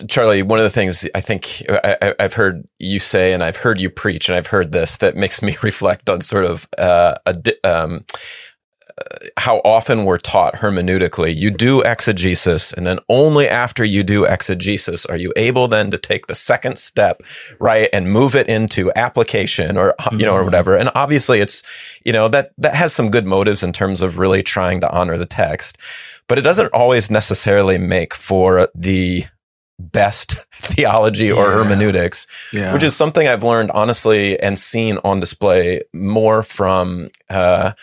[0.09, 3.79] Charlie, one of the things I think I, have heard you say, and I've heard
[3.79, 7.35] you preach, and I've heard this that makes me reflect on sort of uh, a,
[7.63, 8.03] um,
[9.37, 11.35] how often we're taught hermeneutically.
[11.35, 15.97] You do exegesis, and then only after you do exegesis are you able then to
[15.97, 17.21] take the second step,
[17.59, 20.45] right, and move it into application or you know or mm-hmm.
[20.45, 20.75] whatever.
[20.77, 21.61] And obviously, it's
[22.05, 25.17] you know that that has some good motives in terms of really trying to honor
[25.17, 25.77] the text,
[26.27, 29.25] but it doesn't always necessarily make for the
[29.77, 31.53] best theology or yeah.
[31.53, 32.73] hermeneutics, yeah.
[32.73, 37.09] which is something I've learned honestly and seen on display more from.
[37.29, 37.73] Uh,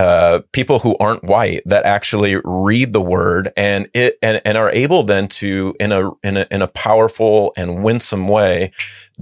[0.00, 4.70] uh, people who aren't white that actually read the word and it and, and are
[4.70, 8.72] able then to in a, in a in a powerful and winsome way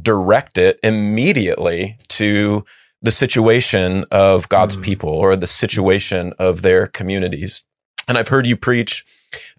[0.01, 2.65] direct it immediately to
[3.03, 4.83] the situation of God's mm.
[4.83, 7.65] people or the situation of their communities.
[8.07, 9.05] And I've heard you preach.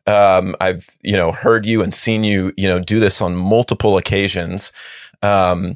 [0.08, 3.97] Um, I've you know heard you and seen you you know do this on multiple
[3.97, 4.71] occasions.
[5.21, 5.75] Um,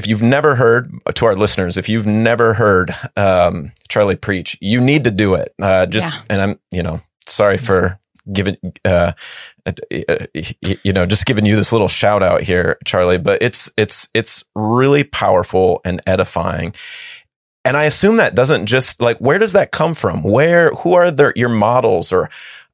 [0.00, 4.80] if you've never heard to our listeners, if you've never heard um, Charlie preach, you
[4.80, 5.52] need to do it.
[5.60, 6.22] Uh, just yeah.
[6.30, 8.00] and I'm you know sorry for
[8.32, 9.12] giving uh,
[9.66, 9.72] uh,
[10.62, 14.42] you know just giving you this little shout out here, Charlie, but it's it's it's
[14.54, 16.74] really powerful and edifying.
[17.66, 20.22] And I assume that doesn't just like where does that come from?
[20.22, 22.30] Where who are the, your models or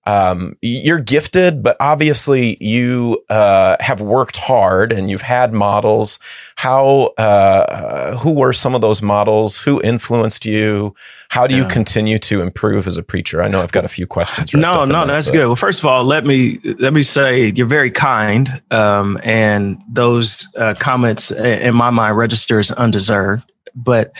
[0.07, 6.19] um, you're gifted, but obviously you uh, have worked hard and you've had models.
[6.55, 9.59] How, uh, who were some of those models?
[9.59, 10.95] Who influenced you?
[11.29, 13.42] How do you continue to improve as a preacher?
[13.42, 14.55] I know I've got a few questions.
[14.55, 15.33] No, no, that's but.
[15.35, 15.47] good.
[15.47, 20.47] Well, first of all, let me let me say you're very kind, um, and those
[20.57, 24.12] uh, comments in my mind register as undeserved but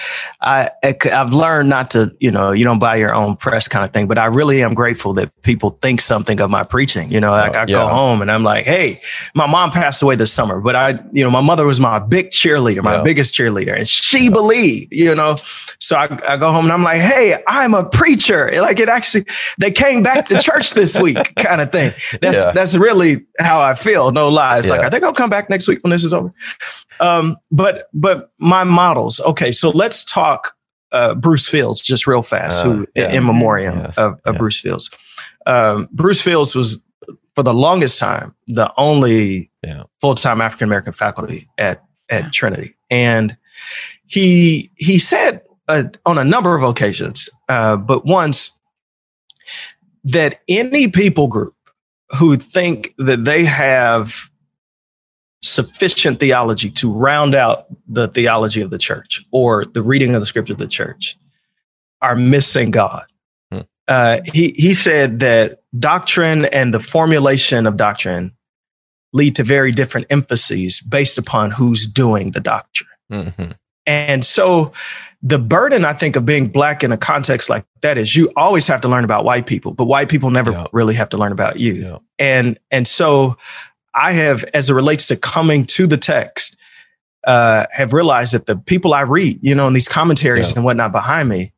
[0.43, 3.91] I, I've learned not to, you know, you don't buy your own press kind of
[3.93, 4.07] thing.
[4.07, 7.11] But I really am grateful that people think something of my preaching.
[7.11, 7.67] You know, oh, I, I yeah.
[7.67, 9.01] go home and I'm like, hey,
[9.35, 12.31] my mom passed away this summer, but I, you know, my mother was my big
[12.31, 13.03] cheerleader, my yeah.
[13.03, 14.31] biggest cheerleader, and she yeah.
[14.31, 15.37] believed, you know.
[15.79, 18.51] So I, I go home and I'm like, hey, I'm a preacher.
[18.61, 19.25] Like it actually,
[19.59, 21.93] they came back to church this week, kind of thing.
[22.21, 24.13] That's that's really how I feel.
[24.13, 24.69] No lies.
[24.69, 26.33] Like I think I'll come back next week when this is over.
[27.01, 30.55] Um, but but my models, okay so let's talk
[30.93, 33.13] uh, Bruce Fields just real fast, uh, who yeah.
[33.13, 33.99] in memoriam yes.
[33.99, 34.39] of, of yes.
[34.39, 34.91] Bruce Fields.
[35.47, 36.85] Um, Bruce Fields was
[37.35, 39.85] for the longest time the only yeah.
[40.01, 42.33] full time African American faculty at at.
[42.33, 43.37] Trinity, and
[44.07, 48.57] he he said uh, on a number of occasions, uh, but once
[50.05, 51.55] that any people group
[52.17, 54.31] who think that they have
[55.47, 60.27] sufficient theology to round out the theology of the church or the reading of the
[60.27, 61.17] scripture of the church
[62.03, 63.05] are missing God.
[63.51, 63.61] Hmm.
[63.89, 68.33] Uh, he he said that doctrine and the formulation of doctrine
[69.13, 72.89] lead to very different emphases based upon who's doing the doctrine.
[73.11, 73.53] Mm-hmm.
[73.87, 74.73] And so
[75.23, 78.67] the burden, I think, of being black in a context like that is you always
[78.67, 80.67] have to learn about white people, but white people never yeah.
[80.73, 81.73] really have to learn about you.
[81.73, 81.99] Yeah.
[82.19, 83.39] And and so
[83.97, 86.57] I have, as it relates to coming to the text,
[87.27, 90.57] uh, have realized that the people I read, you know, in these commentaries yeah.
[90.57, 91.53] and whatnot behind me,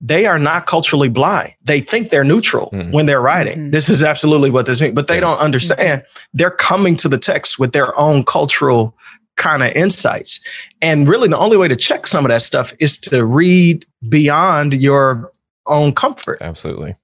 [0.00, 1.50] they are not culturally blind.
[1.62, 2.90] They think they're neutral mm-hmm.
[2.90, 3.58] when they're writing.
[3.58, 3.70] Mm-hmm.
[3.70, 5.20] This is absolutely what this means, but they yeah.
[5.20, 6.02] don't understand.
[6.02, 6.28] Mm-hmm.
[6.34, 8.96] They're coming to the text with their own cultural
[9.36, 10.40] kind of insights.
[10.82, 14.74] And really, the only way to check some of that stuff is to read beyond
[14.74, 15.30] your
[15.66, 16.38] own comfort.
[16.40, 16.96] Absolutely.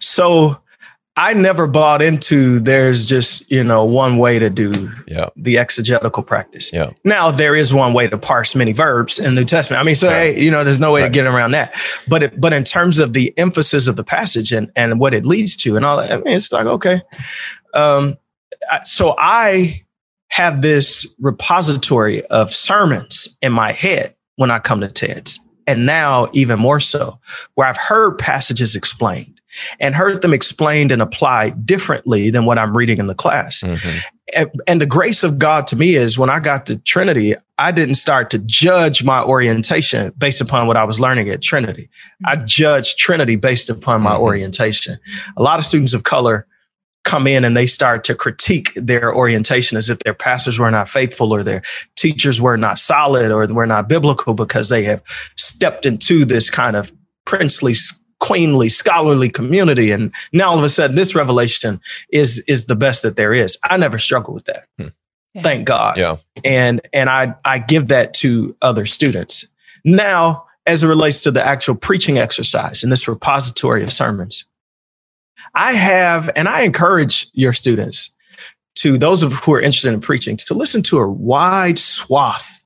[0.00, 0.58] So,
[1.18, 5.30] I never bought into there's just, you know, one way to do yeah.
[5.34, 6.70] the exegetical practice.
[6.72, 6.90] Yeah.
[7.04, 9.80] Now there is one way to parse many verbs in the New Testament.
[9.80, 10.34] I mean, so right.
[10.34, 11.08] hey, you know, there's no way right.
[11.08, 11.74] to get around that.
[12.06, 15.24] But it, but in terms of the emphasis of the passage and, and what it
[15.24, 17.00] leads to and all that, I mean, it's like, okay.
[17.72, 18.18] Um,
[18.84, 19.84] so I
[20.28, 25.38] have this repository of sermons in my head when I come to TEDS.
[25.66, 27.18] And now even more so,
[27.54, 29.40] where I've heard passages explained
[29.80, 33.60] and heard them explained and applied differently than what I'm reading in the class.
[33.60, 33.98] Mm-hmm.
[34.34, 37.72] And, and the grace of God to me is when I got to Trinity, I
[37.72, 41.84] didn't start to judge my orientation based upon what I was learning at Trinity.
[41.84, 42.26] Mm-hmm.
[42.26, 44.22] I judged Trinity based upon my mm-hmm.
[44.22, 44.98] orientation.
[45.36, 46.46] A lot of students of color
[47.06, 50.88] come in and they start to critique their orientation as if their pastors were not
[50.88, 51.62] faithful or their
[51.94, 55.02] teachers were not solid or were not biblical because they have
[55.36, 56.92] stepped into this kind of
[57.24, 57.74] princely
[58.18, 59.92] queenly, scholarly community.
[59.92, 63.56] And now all of a sudden, this revelation is is the best that there is.
[63.62, 64.66] I never struggle with that.
[64.78, 64.88] Hmm.
[65.34, 65.42] Yeah.
[65.42, 65.96] Thank God.
[65.96, 66.16] Yeah.
[66.44, 69.46] And and I I give that to other students.
[69.84, 74.44] Now, as it relates to the actual preaching exercise in this repository of sermons,
[75.56, 78.10] I have, and I encourage your students
[78.76, 82.62] to those of who are interested in preaching to listen to a wide swath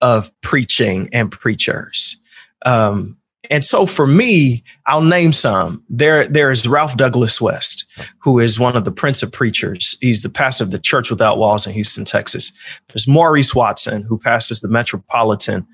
[0.00, 2.18] of preaching and preachers.
[2.64, 3.16] Um,
[3.50, 5.82] and so for me, I'll name some.
[5.90, 7.84] There, there is Ralph Douglas West,
[8.18, 9.98] who is one of the Prince of Preachers.
[10.00, 12.52] He's the pastor of the Church Without Walls in Houston, Texas.
[12.88, 15.66] There's Maurice Watson, who pastors the Metropolitan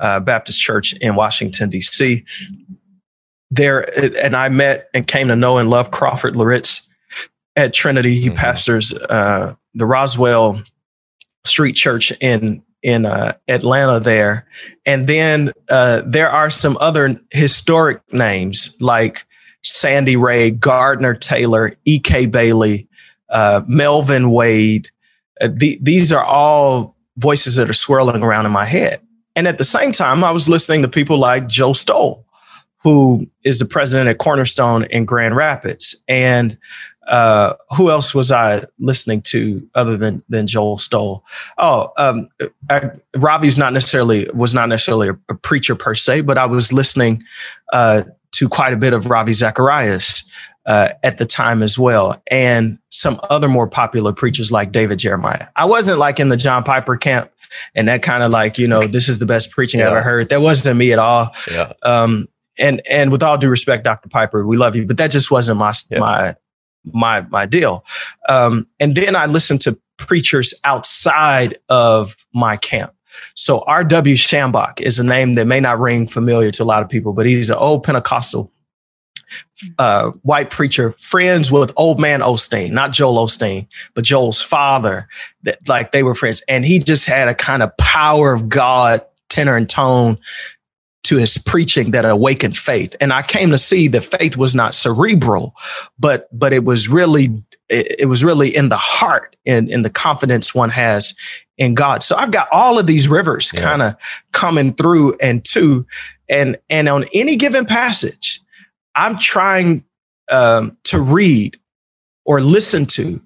[0.00, 2.22] uh, Baptist Church in Washington, D.C.
[3.54, 3.86] There,
[4.18, 6.88] and I met and came to know and love Crawford Loritts
[7.56, 8.14] at Trinity.
[8.14, 8.36] He mm-hmm.
[8.36, 10.62] pastors uh, the Roswell
[11.44, 14.46] Street Church in in uh, Atlanta there.
[14.84, 19.26] And then uh, there are some other historic names like
[19.62, 22.26] Sandy Ray, Gardner Taylor, E.K.
[22.26, 22.86] Bailey,
[23.30, 24.90] uh, Melvin Wade.
[25.40, 29.00] Uh, the, these are all voices that are swirling around in my head.
[29.34, 32.23] And at the same time, I was listening to people like Joe Stowell,
[32.84, 36.04] who is the president at Cornerstone in Grand Rapids.
[36.06, 36.56] And
[37.08, 41.24] uh, who else was I listening to other than than Joel Stowell?
[41.58, 42.28] Oh, um,
[42.70, 46.72] I, Ravi's not necessarily was not necessarily a, a, preacher per se, but I was
[46.72, 47.22] listening
[47.72, 50.24] uh, to quite a bit of Ravi Zacharias
[50.64, 55.48] uh, at the time as well, and some other more popular preachers like David Jeremiah.
[55.56, 57.30] I wasn't like in the John Piper camp.
[57.76, 59.86] And that kind of like, you know, this is the best preaching yeah.
[59.86, 60.28] I ever heard.
[60.30, 61.32] That wasn't me at all.
[61.48, 61.72] Yeah.
[61.84, 62.26] Um,
[62.58, 64.08] and and with all due respect, Dr.
[64.08, 65.98] Piper, we love you, but that just wasn't my yeah.
[65.98, 66.34] my
[66.84, 67.84] my my deal.
[68.28, 72.92] Um, and then I listened to preachers outside of my camp.
[73.34, 74.16] So R.W.
[74.16, 77.26] Schambach is a name that may not ring familiar to a lot of people, but
[77.26, 78.50] he's an old Pentecostal
[79.78, 85.08] uh, white preacher, friends with old man Osteen, not Joel Osteen, but Joel's father.
[85.42, 89.02] That like they were friends, and he just had a kind of power of God
[89.28, 90.18] tenor and tone
[91.04, 92.96] to his preaching that awakened faith.
[93.00, 95.54] And I came to see that faith was not cerebral,
[95.98, 99.90] but but it was really it, it was really in the heart and in the
[99.90, 101.14] confidence one has
[101.56, 102.02] in God.
[102.02, 103.60] So I've got all of these rivers yeah.
[103.60, 103.96] kind of
[104.32, 105.86] coming through and to
[106.28, 108.40] and and on any given passage,
[108.94, 109.84] I'm trying
[110.30, 111.58] um, to read
[112.24, 113.20] or listen to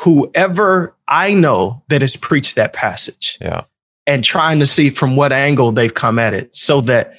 [0.00, 3.36] whoever I know that has preached that passage.
[3.40, 3.64] Yeah
[4.06, 7.14] and trying to see from what angle they've come at it so that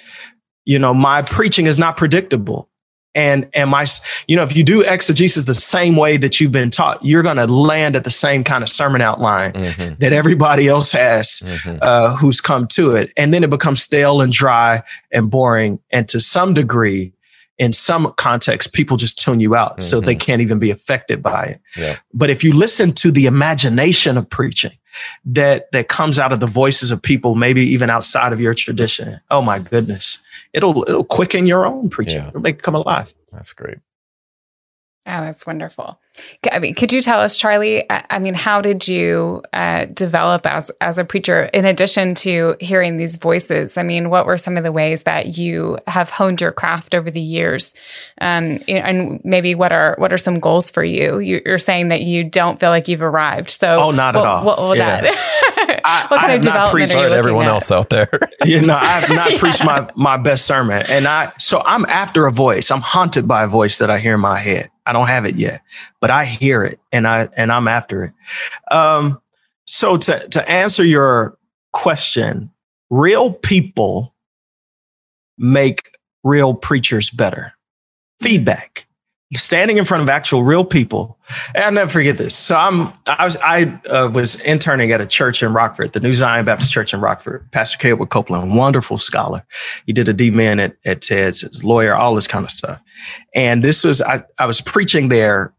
[0.66, 2.70] you know my preaching is not predictable
[3.16, 3.86] and and my
[4.28, 7.38] you know if you do exegesis the same way that you've been taught you're going
[7.38, 9.94] to land at the same kind of sermon outline mm-hmm.
[10.00, 11.78] that everybody else has mm-hmm.
[11.82, 14.82] uh, who's come to it and then it becomes stale and dry
[15.12, 17.14] and boring and to some degree
[17.58, 19.74] in some contexts, people just tune you out.
[19.74, 19.82] Mm-hmm.
[19.82, 20.20] So they mm-hmm.
[20.20, 21.62] can't even be affected by it.
[21.76, 21.98] Yeah.
[22.14, 24.78] But if you listen to the imagination of preaching
[25.26, 29.20] that, that comes out of the voices of people, maybe even outside of your tradition,
[29.32, 30.22] oh my goodness,
[30.54, 32.22] it'll, it'll quicken your own preaching.
[32.22, 32.30] Yeah.
[32.30, 33.14] It'll make it come alive.
[33.32, 33.78] That's great.
[35.06, 36.00] Oh, that's wonderful.
[36.50, 37.86] I mean, could you tell us, Charlie?
[37.90, 41.46] I mean, how did you uh, develop as as a preacher?
[41.46, 45.38] In addition to hearing these voices, I mean, what were some of the ways that
[45.38, 47.74] you have honed your craft over the years?
[48.22, 51.20] Um, and maybe what are what are some goals for you?
[51.20, 53.50] You're saying that you don't feel like you've arrived.
[53.50, 54.46] So, oh, not what, at all.
[54.46, 55.02] What, what yeah.
[55.02, 55.82] that?
[55.86, 57.52] I, what kind I of development are you everyone at?
[57.52, 58.10] else out there?
[58.46, 62.26] you know, I have not preached my my best sermon, and I so I'm after
[62.26, 62.72] a voice.
[62.72, 65.36] I'm haunted by a voice that I hear in my head I don't have it
[65.36, 65.62] yet,
[66.00, 68.14] but I hear it and I and I'm after it.
[68.72, 69.22] Um,
[69.66, 71.38] so to to answer your
[71.72, 72.52] question,
[72.90, 74.14] real people
[75.38, 75.92] make
[76.24, 77.54] real preachers better.
[78.22, 78.88] Feedback
[79.34, 81.18] standing in front of actual real people.
[81.56, 82.36] And I'll never forget this.
[82.36, 86.14] So I'm I was I uh, was interning at a church in Rockford, the New
[86.14, 87.50] Zion Baptist Church in Rockford.
[87.52, 89.46] Pastor Caleb Copeland, wonderful scholar.
[89.86, 92.80] He did a D-Min at, at TEDS, his lawyer, all this kind of stuff.
[93.34, 95.54] And this was I, I was preaching there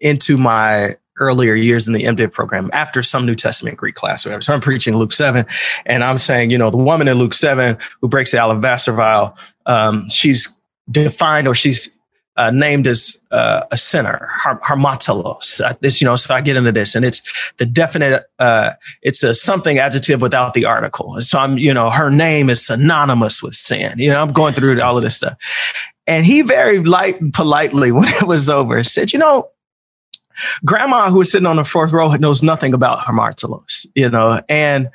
[0.00, 4.40] into my earlier years in the MDiv program after some New Testament Greek class, whatever.
[4.40, 5.44] So I'm preaching Luke 7,
[5.86, 9.36] and I'm saying, you know, the woman in Luke 7 who breaks the alabaster vial,
[9.66, 11.90] um, she's defined or she's
[12.38, 15.60] uh, named as uh, a sinner, hamartolos.
[15.60, 17.20] Uh, this, you know, so I get into this, and it's
[17.58, 18.24] the definite.
[18.38, 18.70] Uh,
[19.02, 21.20] it's a something adjective without the article.
[21.20, 23.98] So I'm, you know, her name is synonymous with sin.
[23.98, 25.36] You know, I'm going through all of this stuff,
[26.06, 29.48] and he very light, politely, when it was over, said, "You know,
[30.64, 33.84] Grandma, who was sitting on the fourth row, knows nothing about hamartolos.
[33.94, 34.88] You know, and."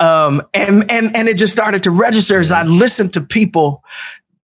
[0.00, 3.84] Um, and and and it just started to register as I listened to people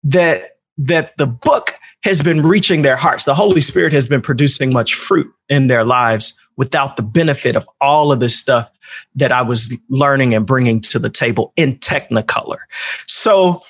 [0.04, 3.24] that that the book has been reaching their hearts.
[3.24, 7.68] The Holy Spirit has been producing much fruit in their lives without the benefit of
[7.80, 8.70] all of this stuff
[9.14, 12.58] that I was learning and bringing to the table in Technicolor.
[13.06, 13.62] So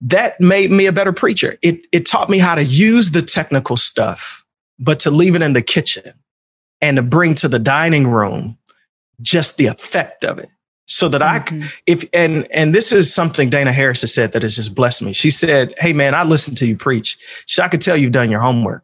[0.00, 1.58] that made me a better preacher.
[1.62, 4.44] It, it taught me how to use the technical stuff,
[4.78, 6.12] but to leave it in the kitchen
[6.80, 8.58] and to bring to the dining room
[9.20, 10.50] just the effect of it
[10.88, 11.62] so that mm-hmm.
[11.62, 15.02] I if and and this is something Dana Harris has said that has just blessed
[15.02, 15.12] me.
[15.12, 17.18] She said, "Hey man, I listened to you preach.
[17.46, 18.82] She, I could tell you've done your homework."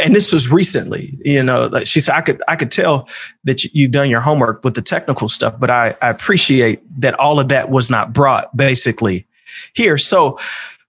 [0.00, 1.66] And this was recently, you know.
[1.66, 3.08] Like she said, I could I could tell
[3.44, 7.40] that you've done your homework with the technical stuff, but I, I appreciate that all
[7.40, 9.26] of that was not brought basically
[9.74, 9.98] here.
[9.98, 10.38] So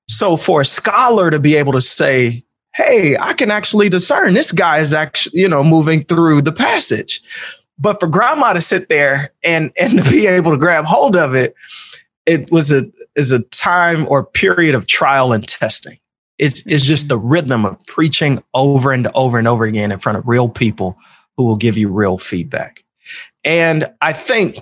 [0.07, 2.43] so for a scholar to be able to say,
[2.75, 7.19] "Hey, I can actually discern this guy is actually you know moving through the passage."
[7.81, 11.33] But for grandma to sit there and and to be able to grab hold of
[11.33, 11.55] it,
[12.25, 15.97] it was a is a time or period of trial and testing.
[16.37, 20.17] It's it's just the rhythm of preaching over and over and over again in front
[20.17, 20.97] of real people
[21.35, 22.83] who will give you real feedback.
[23.43, 24.59] And I think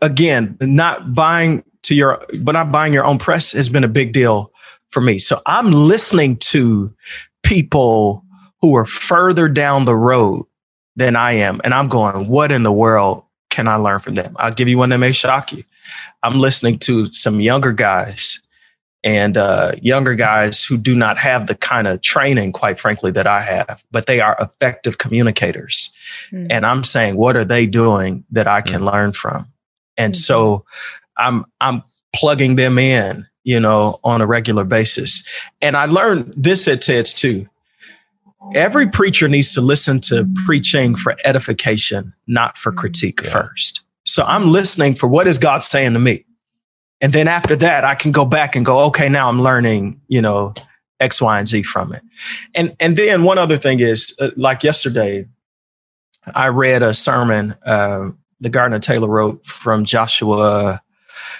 [0.00, 4.12] again, not buying to your but not buying your own press has been a big
[4.12, 4.52] deal
[4.90, 5.18] for me.
[5.18, 6.94] So I'm listening to
[7.42, 8.24] people
[8.60, 10.46] who are further down the road
[10.96, 11.60] than I am.
[11.64, 14.34] And I'm going, what in the world can I learn from them?
[14.38, 15.62] I'll give you one that may shock you.
[16.22, 18.40] I'm listening to some younger guys
[19.04, 23.26] and uh, younger guys who do not have the kind of training, quite frankly, that
[23.26, 25.92] I have, but they are effective communicators.
[26.30, 26.46] Mm-hmm.
[26.50, 28.88] And I'm saying, what are they doing that I can mm-hmm.
[28.88, 29.48] learn from?
[29.96, 30.20] And mm-hmm.
[30.20, 30.64] so
[31.18, 31.82] I'm I'm
[32.14, 35.26] plugging them in, you know, on a regular basis.
[35.60, 37.48] And I learned this at TEDS too
[38.54, 43.30] every preacher needs to listen to preaching for edification, not for critique yeah.
[43.30, 43.82] first.
[44.04, 46.24] So I'm listening for what is God saying to me.
[47.00, 50.22] And then after that, I can go back and go, okay, now I'm learning, you
[50.22, 50.54] know,
[51.00, 52.02] X, Y, and Z from it.
[52.54, 55.26] And and then one other thing is, uh, like yesterday,
[56.34, 58.10] I read a sermon uh,
[58.42, 60.82] the Gardner Taylor wrote from Joshua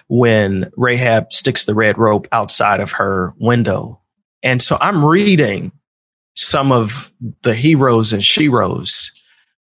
[0.08, 4.00] when Rahab sticks the red rope outside of her window.
[4.42, 5.72] And so I'm reading
[6.34, 7.12] some of
[7.42, 9.10] the heroes and sheroes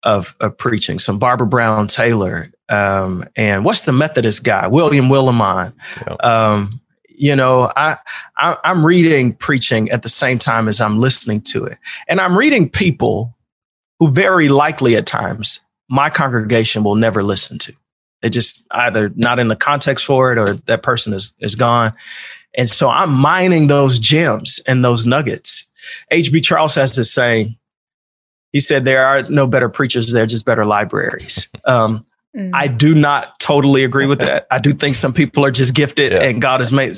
[0.03, 5.73] of, of preaching, some Barbara Brown Taylor, um, and what's the Methodist guy, William Willimon.
[6.05, 6.13] Yeah.
[6.23, 6.69] Um,
[7.15, 7.97] you know, I,
[8.37, 11.77] I I'm reading preaching at the same time as I'm listening to it,
[12.07, 13.35] and I'm reading people
[13.99, 17.73] who very likely at times my congregation will never listen to.
[18.21, 21.93] They just either not in the context for it or that person is is gone.
[22.55, 25.71] And so I'm mining those gems and those nuggets
[26.11, 26.41] H.B.
[26.41, 27.57] Charles has to say,
[28.51, 31.49] he said, there are no better preachers, there are just better libraries.
[31.65, 32.05] Um,
[32.35, 32.51] mm.
[32.53, 34.47] I do not totally agree with that.
[34.51, 36.21] I do think some people are just gifted yeah.
[36.21, 36.95] and God has made.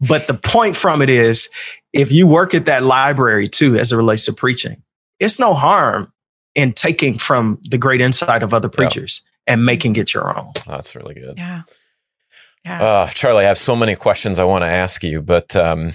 [0.00, 1.48] But the point from it is,
[1.92, 4.82] if you work at that library too, as it relates to preaching,
[5.18, 6.12] it's no harm
[6.54, 9.54] in taking from the great insight of other preachers yeah.
[9.54, 10.52] and making it your own.
[10.66, 11.34] That's really good.
[11.36, 11.62] Yeah.
[12.64, 12.82] Yeah.
[12.82, 15.92] Uh, Charlie, I have so many questions I want to ask you, but um,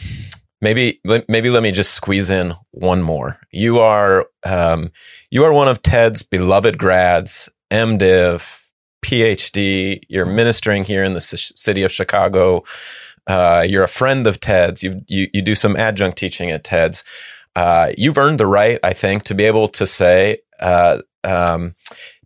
[0.66, 3.40] maybe maybe let me just squeeze in one more.
[3.52, 4.92] You are um,
[5.30, 8.62] you are one of TEDS' beloved grads, MDiv,
[9.04, 10.02] PhD.
[10.10, 12.64] You're ministering here in the city of Chicago.
[13.28, 14.82] Uh, you're a friend of TEDS.
[14.82, 17.04] You, you you do some adjunct teaching at TEDS.
[17.56, 21.76] Uh, you've earned the right, I think, to be able to say, uh, um,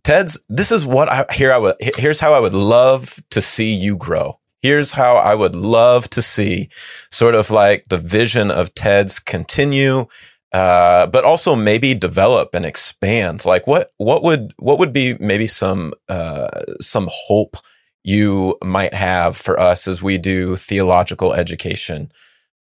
[0.02, 0.38] TEDS.
[0.48, 1.76] This is what I here I would.
[1.80, 4.39] Here's how I would love to see you grow.
[4.62, 6.68] Here's how I would love to see,
[7.10, 10.06] sort of like the vision of TEDS continue,
[10.52, 13.44] uh, but also maybe develop and expand.
[13.44, 16.48] Like what what would what would be maybe some uh,
[16.80, 17.56] some hope
[18.02, 22.10] you might have for us as we do theological education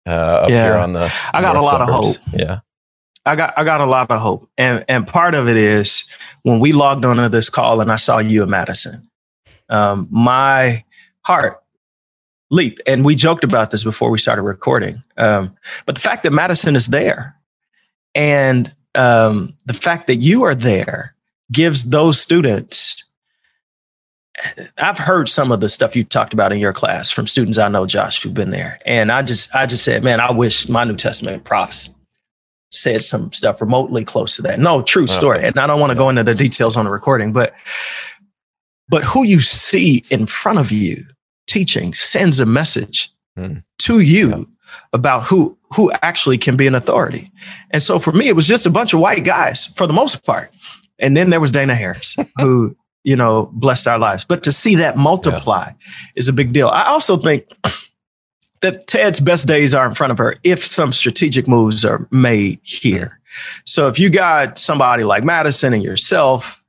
[0.06, 0.64] uh, up yeah.
[0.64, 1.12] here on the.
[1.34, 2.18] I got a lot suburbs.
[2.18, 2.40] of hope.
[2.40, 2.60] Yeah.
[3.26, 6.06] I got I got a lot of hope, and and part of it is
[6.44, 9.10] when we logged onto this call and I saw you in Madison,
[9.70, 10.84] um, my
[11.22, 11.62] heart
[12.50, 15.04] leaped, and we joked about this before we started recording.
[15.18, 17.36] Um, but the fact that Madison is there,
[18.16, 21.16] and um, the fact that you are there,
[21.52, 23.04] gives those students
[24.78, 27.68] I've heard some of the stuff you talked about in your class from students I
[27.68, 28.80] know, Josh, who've been there.
[28.86, 31.96] And I just I just said, man, I wish my New Testament profs
[32.72, 34.60] said some stuff remotely close to that.
[34.60, 35.44] No, true story.
[35.44, 37.54] and I don't want to go into the details on the recording, but
[38.88, 40.98] but who you see in front of you
[41.50, 43.64] teaching sends a message mm.
[43.80, 44.44] to you yeah.
[44.94, 47.32] about who who actually can be an authority.
[47.72, 50.26] And so for me, it was just a bunch of white guys for the most
[50.26, 50.52] part.
[50.98, 54.26] And then there was Dana Harris, who you know, blessed our lives.
[54.26, 55.88] But to see that multiply yeah.
[56.16, 56.68] is a big deal.
[56.68, 57.48] I also think
[58.62, 62.60] that TEDS' best days are in front of her if some strategic moves are made
[62.62, 63.20] here.
[63.66, 66.62] So if you got somebody like Madison and yourself,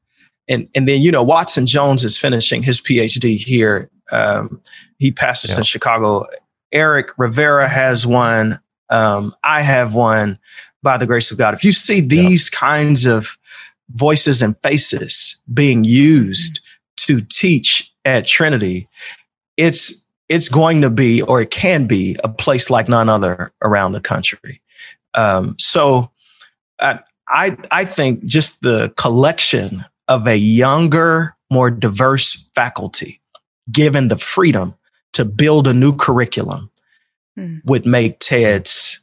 [0.49, 3.91] and and then you know Watson Jones is finishing his PhD here.
[4.11, 4.61] Um,
[4.99, 5.59] he passes yeah.
[5.59, 6.27] in Chicago.
[6.73, 8.61] Eric Rivera has one.
[8.89, 10.39] Um, I have one.
[10.83, 12.59] By the grace of God, if you see these yeah.
[12.59, 13.37] kinds of
[13.91, 16.61] voices and faces being used
[16.97, 18.89] to teach at Trinity,
[19.59, 23.93] it's it's going to be or it can be a place like none other around
[23.93, 24.63] the country.
[25.15, 26.11] Um, so
[26.81, 33.20] I, I I think just the collection of a younger, more diverse faculty,
[33.71, 34.75] given the freedom
[35.13, 36.71] to build a new curriculum,
[37.37, 37.59] hmm.
[37.65, 39.01] would make TEDS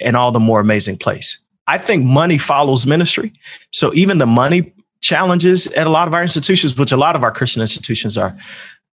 [0.00, 1.40] an all the more amazing place.
[1.66, 3.32] I think money follows ministry.
[3.72, 7.22] So even the money challenges at a lot of our institutions, which a lot of
[7.22, 8.36] our Christian institutions are,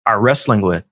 [0.04, 0.84] are wrestling with,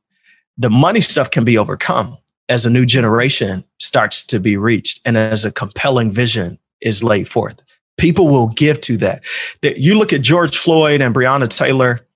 [0.56, 2.16] the money stuff can be overcome
[2.48, 7.28] as a new generation starts to be reached and as a compelling vision is laid
[7.28, 7.60] forth.
[7.96, 9.22] People will give to that.
[9.62, 12.06] You look at George Floyd and Breonna Taylor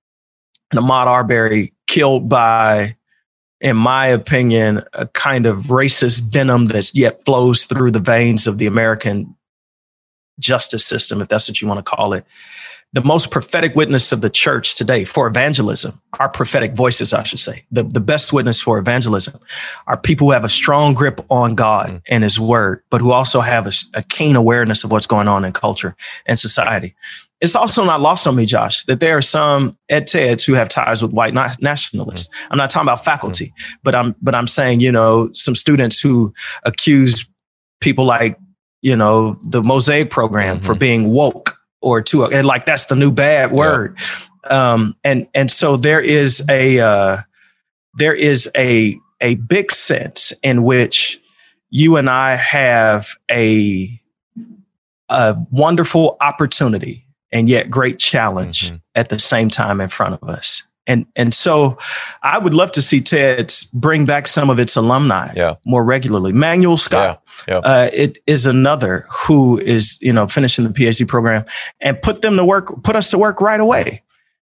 [0.70, 2.96] and Ahmaud Arbery killed by,
[3.60, 8.58] in my opinion, a kind of racist venom that yet flows through the veins of
[8.58, 9.34] the American
[10.38, 12.24] justice system, if that's what you want to call it,
[12.94, 17.38] the most prophetic witness of the church today for evangelism, our prophetic voices, I should
[17.38, 19.38] say, the, the best witness for evangelism
[19.86, 22.02] are people who have a strong grip on God mm.
[22.08, 25.44] and his word, but who also have a, a, keen awareness of what's going on
[25.44, 26.94] in culture and society.
[27.40, 30.68] It's also not lost on me, Josh, that there are some ed TEDS who have
[30.68, 32.26] ties with white nationalists.
[32.26, 32.46] Mm.
[32.50, 33.74] I'm not talking about faculty, mm.
[33.84, 36.34] but I'm, but I'm saying, you know, some students who
[36.64, 37.30] accuse
[37.80, 38.38] people like
[38.82, 40.66] you know, the Mosaic program mm-hmm.
[40.66, 43.98] for being woke or too, and like that's the new bad word.
[44.44, 44.72] Yeah.
[44.72, 47.18] Um, and and so there is a uh,
[47.94, 51.20] there is a a big sense in which
[51.70, 54.00] you and I have a
[55.08, 58.76] a wonderful opportunity and yet great challenge mm-hmm.
[58.94, 60.62] at the same time in front of us.
[60.86, 61.76] And and so
[62.22, 65.56] I would love to see TEDS bring back some of its alumni yeah.
[65.66, 66.32] more regularly.
[66.32, 67.28] Manuel Scott yeah.
[67.46, 67.58] Yeah.
[67.58, 71.44] Uh, it is another who is you know finishing the PhD program
[71.80, 74.02] and put them to work, put us to work right away,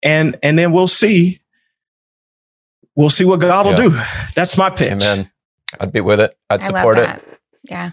[0.03, 1.41] and and then we'll see.
[2.95, 3.99] We'll see what God will do.
[4.35, 4.93] That's my pitch.
[4.93, 5.31] Amen.
[5.81, 6.37] I'd be with it.
[6.51, 7.23] I'd support it.
[7.65, 7.91] Yeah.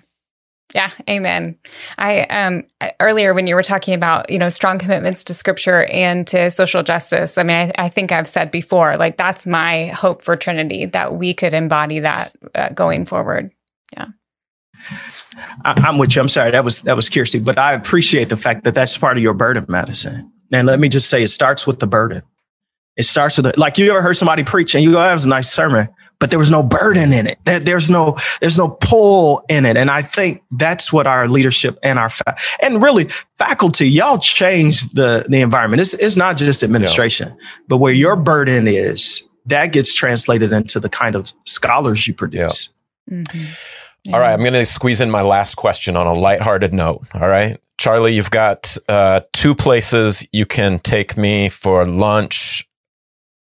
[0.76, 1.58] Yeah, amen.
[1.98, 2.64] I um
[3.00, 6.84] earlier when you were talking about, you know, strong commitments to scripture and to social
[6.84, 7.38] justice.
[7.38, 11.16] I mean, I, I think I've said before, like that's my hope for Trinity that
[11.16, 13.52] we could embody that uh, going forward.
[13.94, 14.08] Yeah.
[15.66, 16.22] I, am with you.
[16.22, 16.52] I'm sorry.
[16.52, 19.34] That was that was Kirsty, but I appreciate the fact that that's part of your
[19.34, 20.32] burden, Madison.
[20.52, 22.22] And let me just say, it starts with the burden.
[22.96, 25.26] It starts with the, like you ever heard somebody preach and you go, "That was
[25.26, 25.90] a nice sermon."
[26.20, 27.40] But there was no burden in it.
[27.46, 31.80] There, there's no there's no pull in it, and I think that's what our leadership
[31.82, 35.82] and our fa- and really faculty y'all change the the environment.
[35.82, 37.48] It's it's not just administration, yeah.
[37.68, 42.70] but where your burden is, that gets translated into the kind of scholars you produce.
[43.08, 43.18] Yeah.
[43.18, 43.54] Mm-hmm.
[44.06, 44.14] Yeah.
[44.16, 47.06] All right, I'm going to squeeze in my last question on a lighthearted note.
[47.14, 52.69] All right, Charlie, you've got uh, two places you can take me for lunch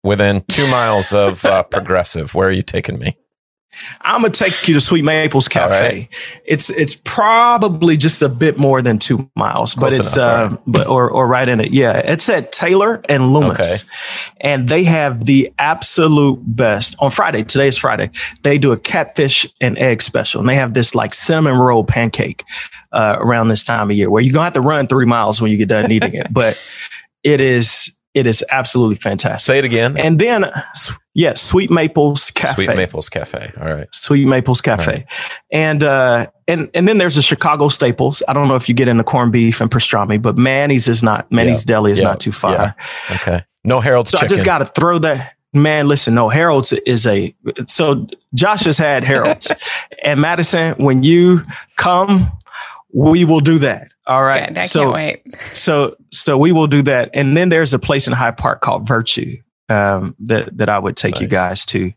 [0.02, 2.34] within two miles of uh, Progressive.
[2.34, 3.16] Where are you taking me?
[4.02, 5.80] I'm gonna take you to Sweet Maples Cafe.
[5.80, 6.08] Right.
[6.44, 10.54] It's it's probably just a bit more than two miles, Close but it's enough, uh,
[10.54, 10.62] right?
[10.66, 11.72] but or or right in it.
[11.72, 14.38] Yeah, it's at Taylor and Loomis, okay.
[14.40, 17.44] and they have the absolute best on Friday.
[17.44, 18.10] Today is Friday.
[18.42, 22.44] They do a catfish and egg special, and they have this like cinnamon roll pancake
[22.92, 25.50] uh, around this time of year where you're gonna have to run three miles when
[25.50, 26.60] you get done eating it, but
[27.22, 29.46] it is it is absolutely fantastic.
[29.46, 29.96] Say it again.
[29.96, 30.50] And then,
[31.14, 32.64] yeah, Sweet Maples Cafe.
[32.64, 33.52] Sweet Maples Cafe.
[33.60, 33.86] All right.
[33.94, 34.92] Sweet Maples Cafe.
[34.92, 35.06] Right.
[35.52, 38.22] And uh, and and then there's the Chicago staples.
[38.26, 41.30] I don't know if you get into corned beef and pastrami, but Manny's is not.
[41.30, 41.66] Manny's yep.
[41.66, 42.52] Deli is not too far.
[42.52, 42.72] Yeah.
[43.16, 43.44] Okay.
[43.64, 44.10] No Harold's.
[44.10, 44.32] So chicken.
[44.32, 45.34] I just got to throw that.
[45.52, 47.34] Man, listen, no, Harold's is a
[47.66, 49.50] so Josh has had Harold's.
[50.04, 51.42] and Madison, when you
[51.76, 52.30] come,
[52.92, 53.90] we will do that.
[54.10, 54.48] All right.
[54.48, 54.58] Good.
[54.58, 55.34] I so, can't wait.
[55.54, 57.10] so, so we will do that.
[57.14, 59.36] And then there's a place in Hyde Park called Virtue
[59.68, 61.22] um, that that I would take nice.
[61.22, 61.92] you guys to.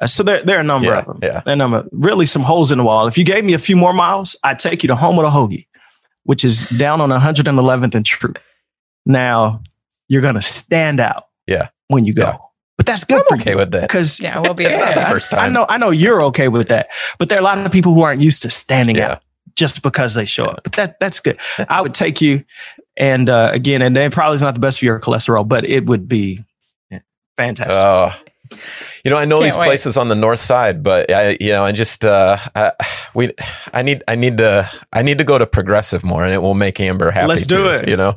[0.00, 1.18] Uh, so there, there are a number yeah, of them.
[1.22, 1.42] Yeah.
[1.44, 3.06] And I'm really some holes in the wall.
[3.06, 5.30] If you gave me a few more miles, I'd take you to Home of the
[5.30, 5.66] Hoagie,
[6.24, 8.38] which is down on 111th and Throop.
[9.04, 9.60] Now
[10.08, 11.24] you're gonna stand out.
[11.46, 11.68] Yeah.
[11.88, 12.22] When you go.
[12.22, 12.36] Yeah.
[12.78, 13.22] But that's good.
[13.30, 15.40] I'm okay with that because yeah, we'll be it's not the first time.
[15.40, 17.94] I know, I know you're okay with that, but there are a lot of people
[17.94, 19.12] who aren't used to standing yeah.
[19.12, 19.22] out
[19.56, 20.60] just because they show up.
[20.62, 21.38] But that that's good.
[21.68, 22.44] I would take you,
[22.96, 25.86] and uh, again, and it probably is not the best for your cholesterol, but it
[25.86, 26.44] would be
[27.36, 27.76] fantastic.
[27.76, 28.10] Uh,
[29.04, 29.66] you know, I know Can't these wait.
[29.66, 32.72] places on the north side, but I, you know, I just uh, I,
[33.14, 33.32] we,
[33.72, 36.54] I need, I need to, I need to go to progressive more, and it will
[36.54, 37.26] make Amber happy.
[37.26, 37.88] Let's do too, it.
[37.88, 38.14] You know,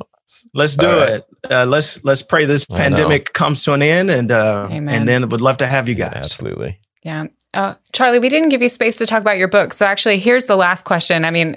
[0.54, 1.08] let's do right.
[1.10, 1.26] it.
[1.50, 5.40] Uh, let's let's pray this pandemic comes to an end, and uh, and then would
[5.40, 6.14] love to have you guys.
[6.14, 6.78] Absolutely.
[7.02, 7.26] Yeah.
[7.54, 9.72] Uh, Charlie, we didn't give you space to talk about your book.
[9.72, 11.24] So actually, here's the last question.
[11.24, 11.56] I mean,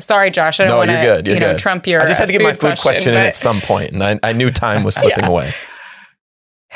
[0.00, 1.58] sorry, Josh, I don't no, want to you know good.
[1.58, 2.00] trump your.
[2.00, 4.18] I just had to get my food question, question in at some point, and I,
[4.22, 5.30] I knew time was slipping yeah.
[5.30, 5.54] away.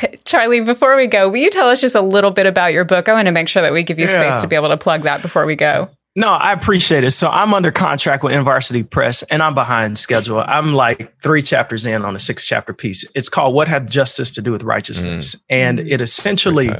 [0.24, 3.08] Charlie, before we go, will you tell us just a little bit about your book?
[3.08, 4.30] I want to make sure that we give you yeah.
[4.30, 5.90] space to be able to plug that before we go.
[6.16, 7.12] No, I appreciate it.
[7.12, 10.40] So I'm under contract with InterVarsity Press and I'm behind schedule.
[10.40, 13.04] I'm like three chapters in on a six chapter piece.
[13.14, 15.36] It's called What Had Justice to Do with Righteousness?
[15.36, 15.40] Mm.
[15.48, 15.90] And mm.
[15.90, 16.70] it essentially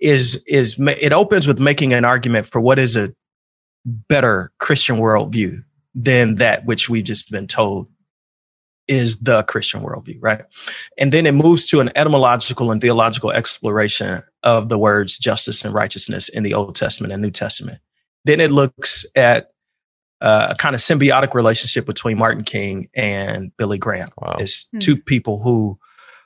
[0.00, 3.12] is, is, it opens with making an argument for what is a
[3.84, 5.58] better Christian worldview
[5.94, 7.88] than that which we've just been told
[8.88, 10.42] is the Christian worldview, right?
[10.98, 15.72] And then it moves to an etymological and theological exploration of the words justice and
[15.72, 17.78] righteousness in the Old Testament and New Testament
[18.24, 19.50] then it looks at
[20.20, 24.08] uh, a kind of symbiotic relationship between Martin King and Billy Graham.
[24.18, 24.36] Wow.
[24.38, 24.78] It's hmm.
[24.78, 25.78] two people who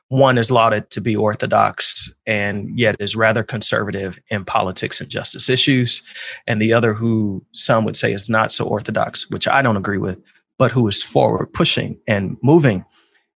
[0.08, 5.48] one is lauded to be orthodox and yet is rather conservative in politics and justice
[5.48, 6.02] issues,
[6.46, 9.98] and the other who some would say is not so orthodox, which I don't agree
[9.98, 10.20] with,
[10.58, 12.84] but who is forward pushing and moving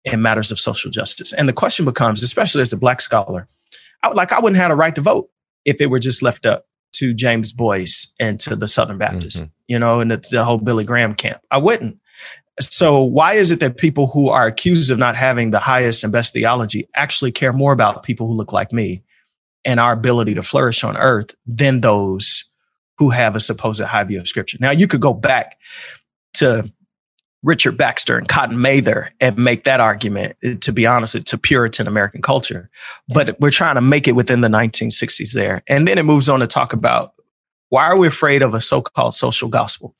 [0.03, 1.33] in matters of social justice.
[1.33, 3.47] And the question becomes, especially as a black scholar,
[4.03, 5.29] I would like I wouldn't have a right to vote
[5.65, 9.51] if it were just left up to James Boyce and to the Southern Baptists, mm-hmm.
[9.67, 11.41] you know, and the, the whole Billy Graham camp.
[11.51, 11.97] I wouldn't.
[12.59, 16.11] So why is it that people who are accused of not having the highest and
[16.11, 19.03] best theology actually care more about people who look like me
[19.63, 22.49] and our ability to flourish on earth than those
[22.97, 24.57] who have a supposed high view of scripture?
[24.59, 25.57] Now you could go back
[26.35, 26.71] to
[27.43, 31.87] Richard Baxter and Cotton Mather and make that argument, eh, to be honest, to Puritan
[31.87, 32.69] American culture.
[33.07, 35.61] But we're trying to make it within the 1960s there.
[35.67, 37.13] And then it moves on to talk about
[37.69, 39.95] why are we afraid of a so-called social gospel?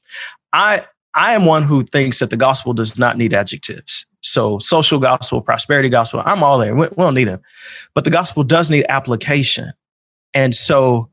[0.53, 0.86] I
[1.18, 4.05] I am one who thinks that the gospel does not need adjectives.
[4.22, 6.76] So social gospel, prosperity gospel, I'm all there.
[6.76, 7.41] We, we don't need them.
[7.95, 9.72] But the gospel does need application.
[10.34, 11.09] And so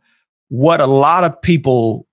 [0.49, 2.07] what a lot of people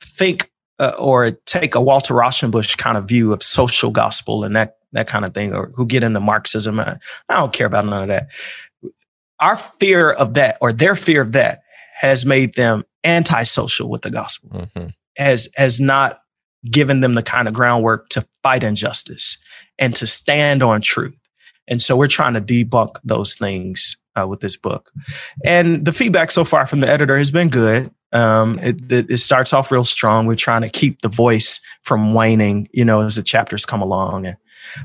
[0.00, 4.76] think uh, or take a Walter Rauschenbusch kind of view of social gospel and that
[4.92, 6.80] that kind of thing, or who get into Marxism.
[6.80, 6.96] I,
[7.28, 8.28] I don't care about none of that.
[9.38, 11.62] Our fear of that, or their fear of that,
[11.94, 14.50] has made them antisocial with the gospel.
[14.50, 14.86] Mm-hmm.
[15.16, 16.22] Has has not
[16.68, 19.38] given them the kind of groundwork to fight injustice
[19.78, 21.18] and to stand on truth.
[21.68, 24.90] And so we're trying to debunk those things uh, with this book.
[25.44, 27.90] And the feedback so far from the editor has been good.
[28.12, 30.26] Um, it, it, it, starts off real strong.
[30.26, 34.26] We're trying to keep the voice from waning, you know, as the chapters come along.
[34.26, 34.36] And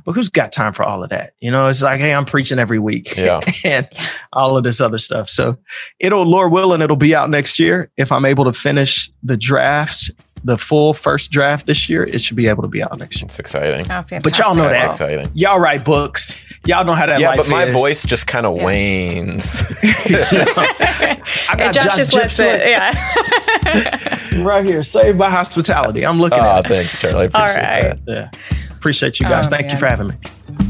[0.05, 1.34] But who's got time for all of that?
[1.39, 3.41] You know, it's like, hey, I'm preaching every week Yeah.
[3.65, 3.88] and
[4.34, 5.28] all of this other stuff.
[5.28, 5.57] So
[5.99, 7.91] it'll, Lord willing, it'll be out next year.
[7.97, 10.11] If I'm able to finish the draft,
[10.44, 13.26] the full first draft this year, it should be able to be out next year.
[13.26, 13.82] It's exciting.
[13.82, 14.24] Oh, fantastic.
[14.24, 15.10] But y'all know That's that.
[15.12, 15.32] exciting.
[15.34, 16.44] Y'all write books.
[16.66, 17.74] Y'all know how that Yeah, life but my is.
[17.74, 18.66] voice just kind of Yeah.
[18.66, 19.64] wanes.
[19.84, 22.60] I got Josh Josh just lets it.
[22.68, 24.44] Yeah.
[24.44, 24.84] right here.
[24.84, 26.06] Saved by hospitality.
[26.06, 26.70] I'm looking oh, at it.
[26.70, 27.22] thanks, Charlie.
[27.22, 28.06] I appreciate right.
[28.06, 28.38] that.
[28.42, 28.58] Yeah.
[28.86, 29.48] Appreciate you guys.
[29.48, 30.16] Oh, Thank you for having me.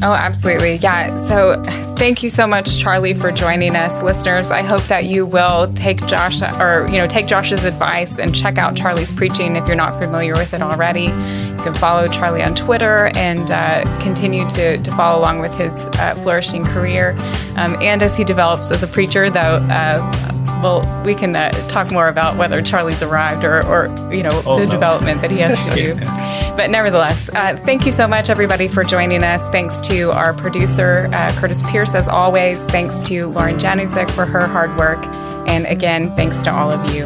[0.02, 0.76] Oh, absolutely.
[0.76, 1.18] Yeah.
[1.18, 1.62] So
[1.98, 4.02] thank you so much, Charlie, for joining us.
[4.02, 8.34] Listeners, I hope that you will take Josh or, you know, take Josh's advice and
[8.34, 11.08] check out Charlie's preaching if you're not familiar with it already.
[11.08, 15.84] You can follow Charlie on Twitter and uh, continue to, to follow along with his
[15.84, 17.16] uh, flourishing career.
[17.58, 20.32] Um, and as he develops as a preacher, though, uh,
[20.64, 24.58] well, we can uh, talk more about whether Charlie's arrived or, or you know, Oh,
[24.58, 24.72] the no.
[24.72, 25.98] development that he has to do.
[26.56, 29.50] But nevertheless, uh, thank you so much, everybody, for joining us.
[29.50, 32.64] Thanks to our producer, uh, Curtis Pierce, as always.
[32.66, 35.06] Thanks to Lauren Janusik for her hard work.
[35.48, 37.06] And again, thanks to all of you.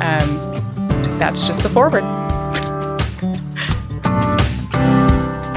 [0.00, 2.27] Um, that's just the forward.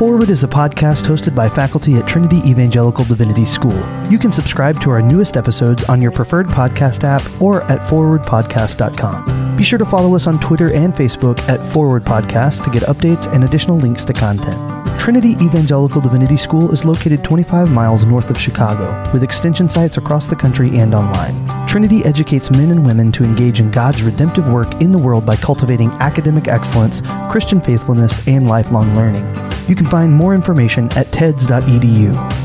[0.01, 3.79] Forward is a podcast hosted by faculty at Trinity Evangelical Divinity School.
[4.09, 9.55] You can subscribe to our newest episodes on your preferred podcast app or at forwardpodcast.com.
[9.55, 13.31] Be sure to follow us on Twitter and Facebook at Forward Podcast to get updates
[13.31, 14.57] and additional links to content.
[14.99, 20.27] Trinity Evangelical Divinity School is located 25 miles north of Chicago, with extension sites across
[20.27, 21.67] the country and online.
[21.67, 25.35] Trinity educates men and women to engage in God's redemptive work in the world by
[25.35, 29.50] cultivating academic excellence, Christian faithfulness, and lifelong learning.
[29.67, 32.40] You can find more information at teds.edu.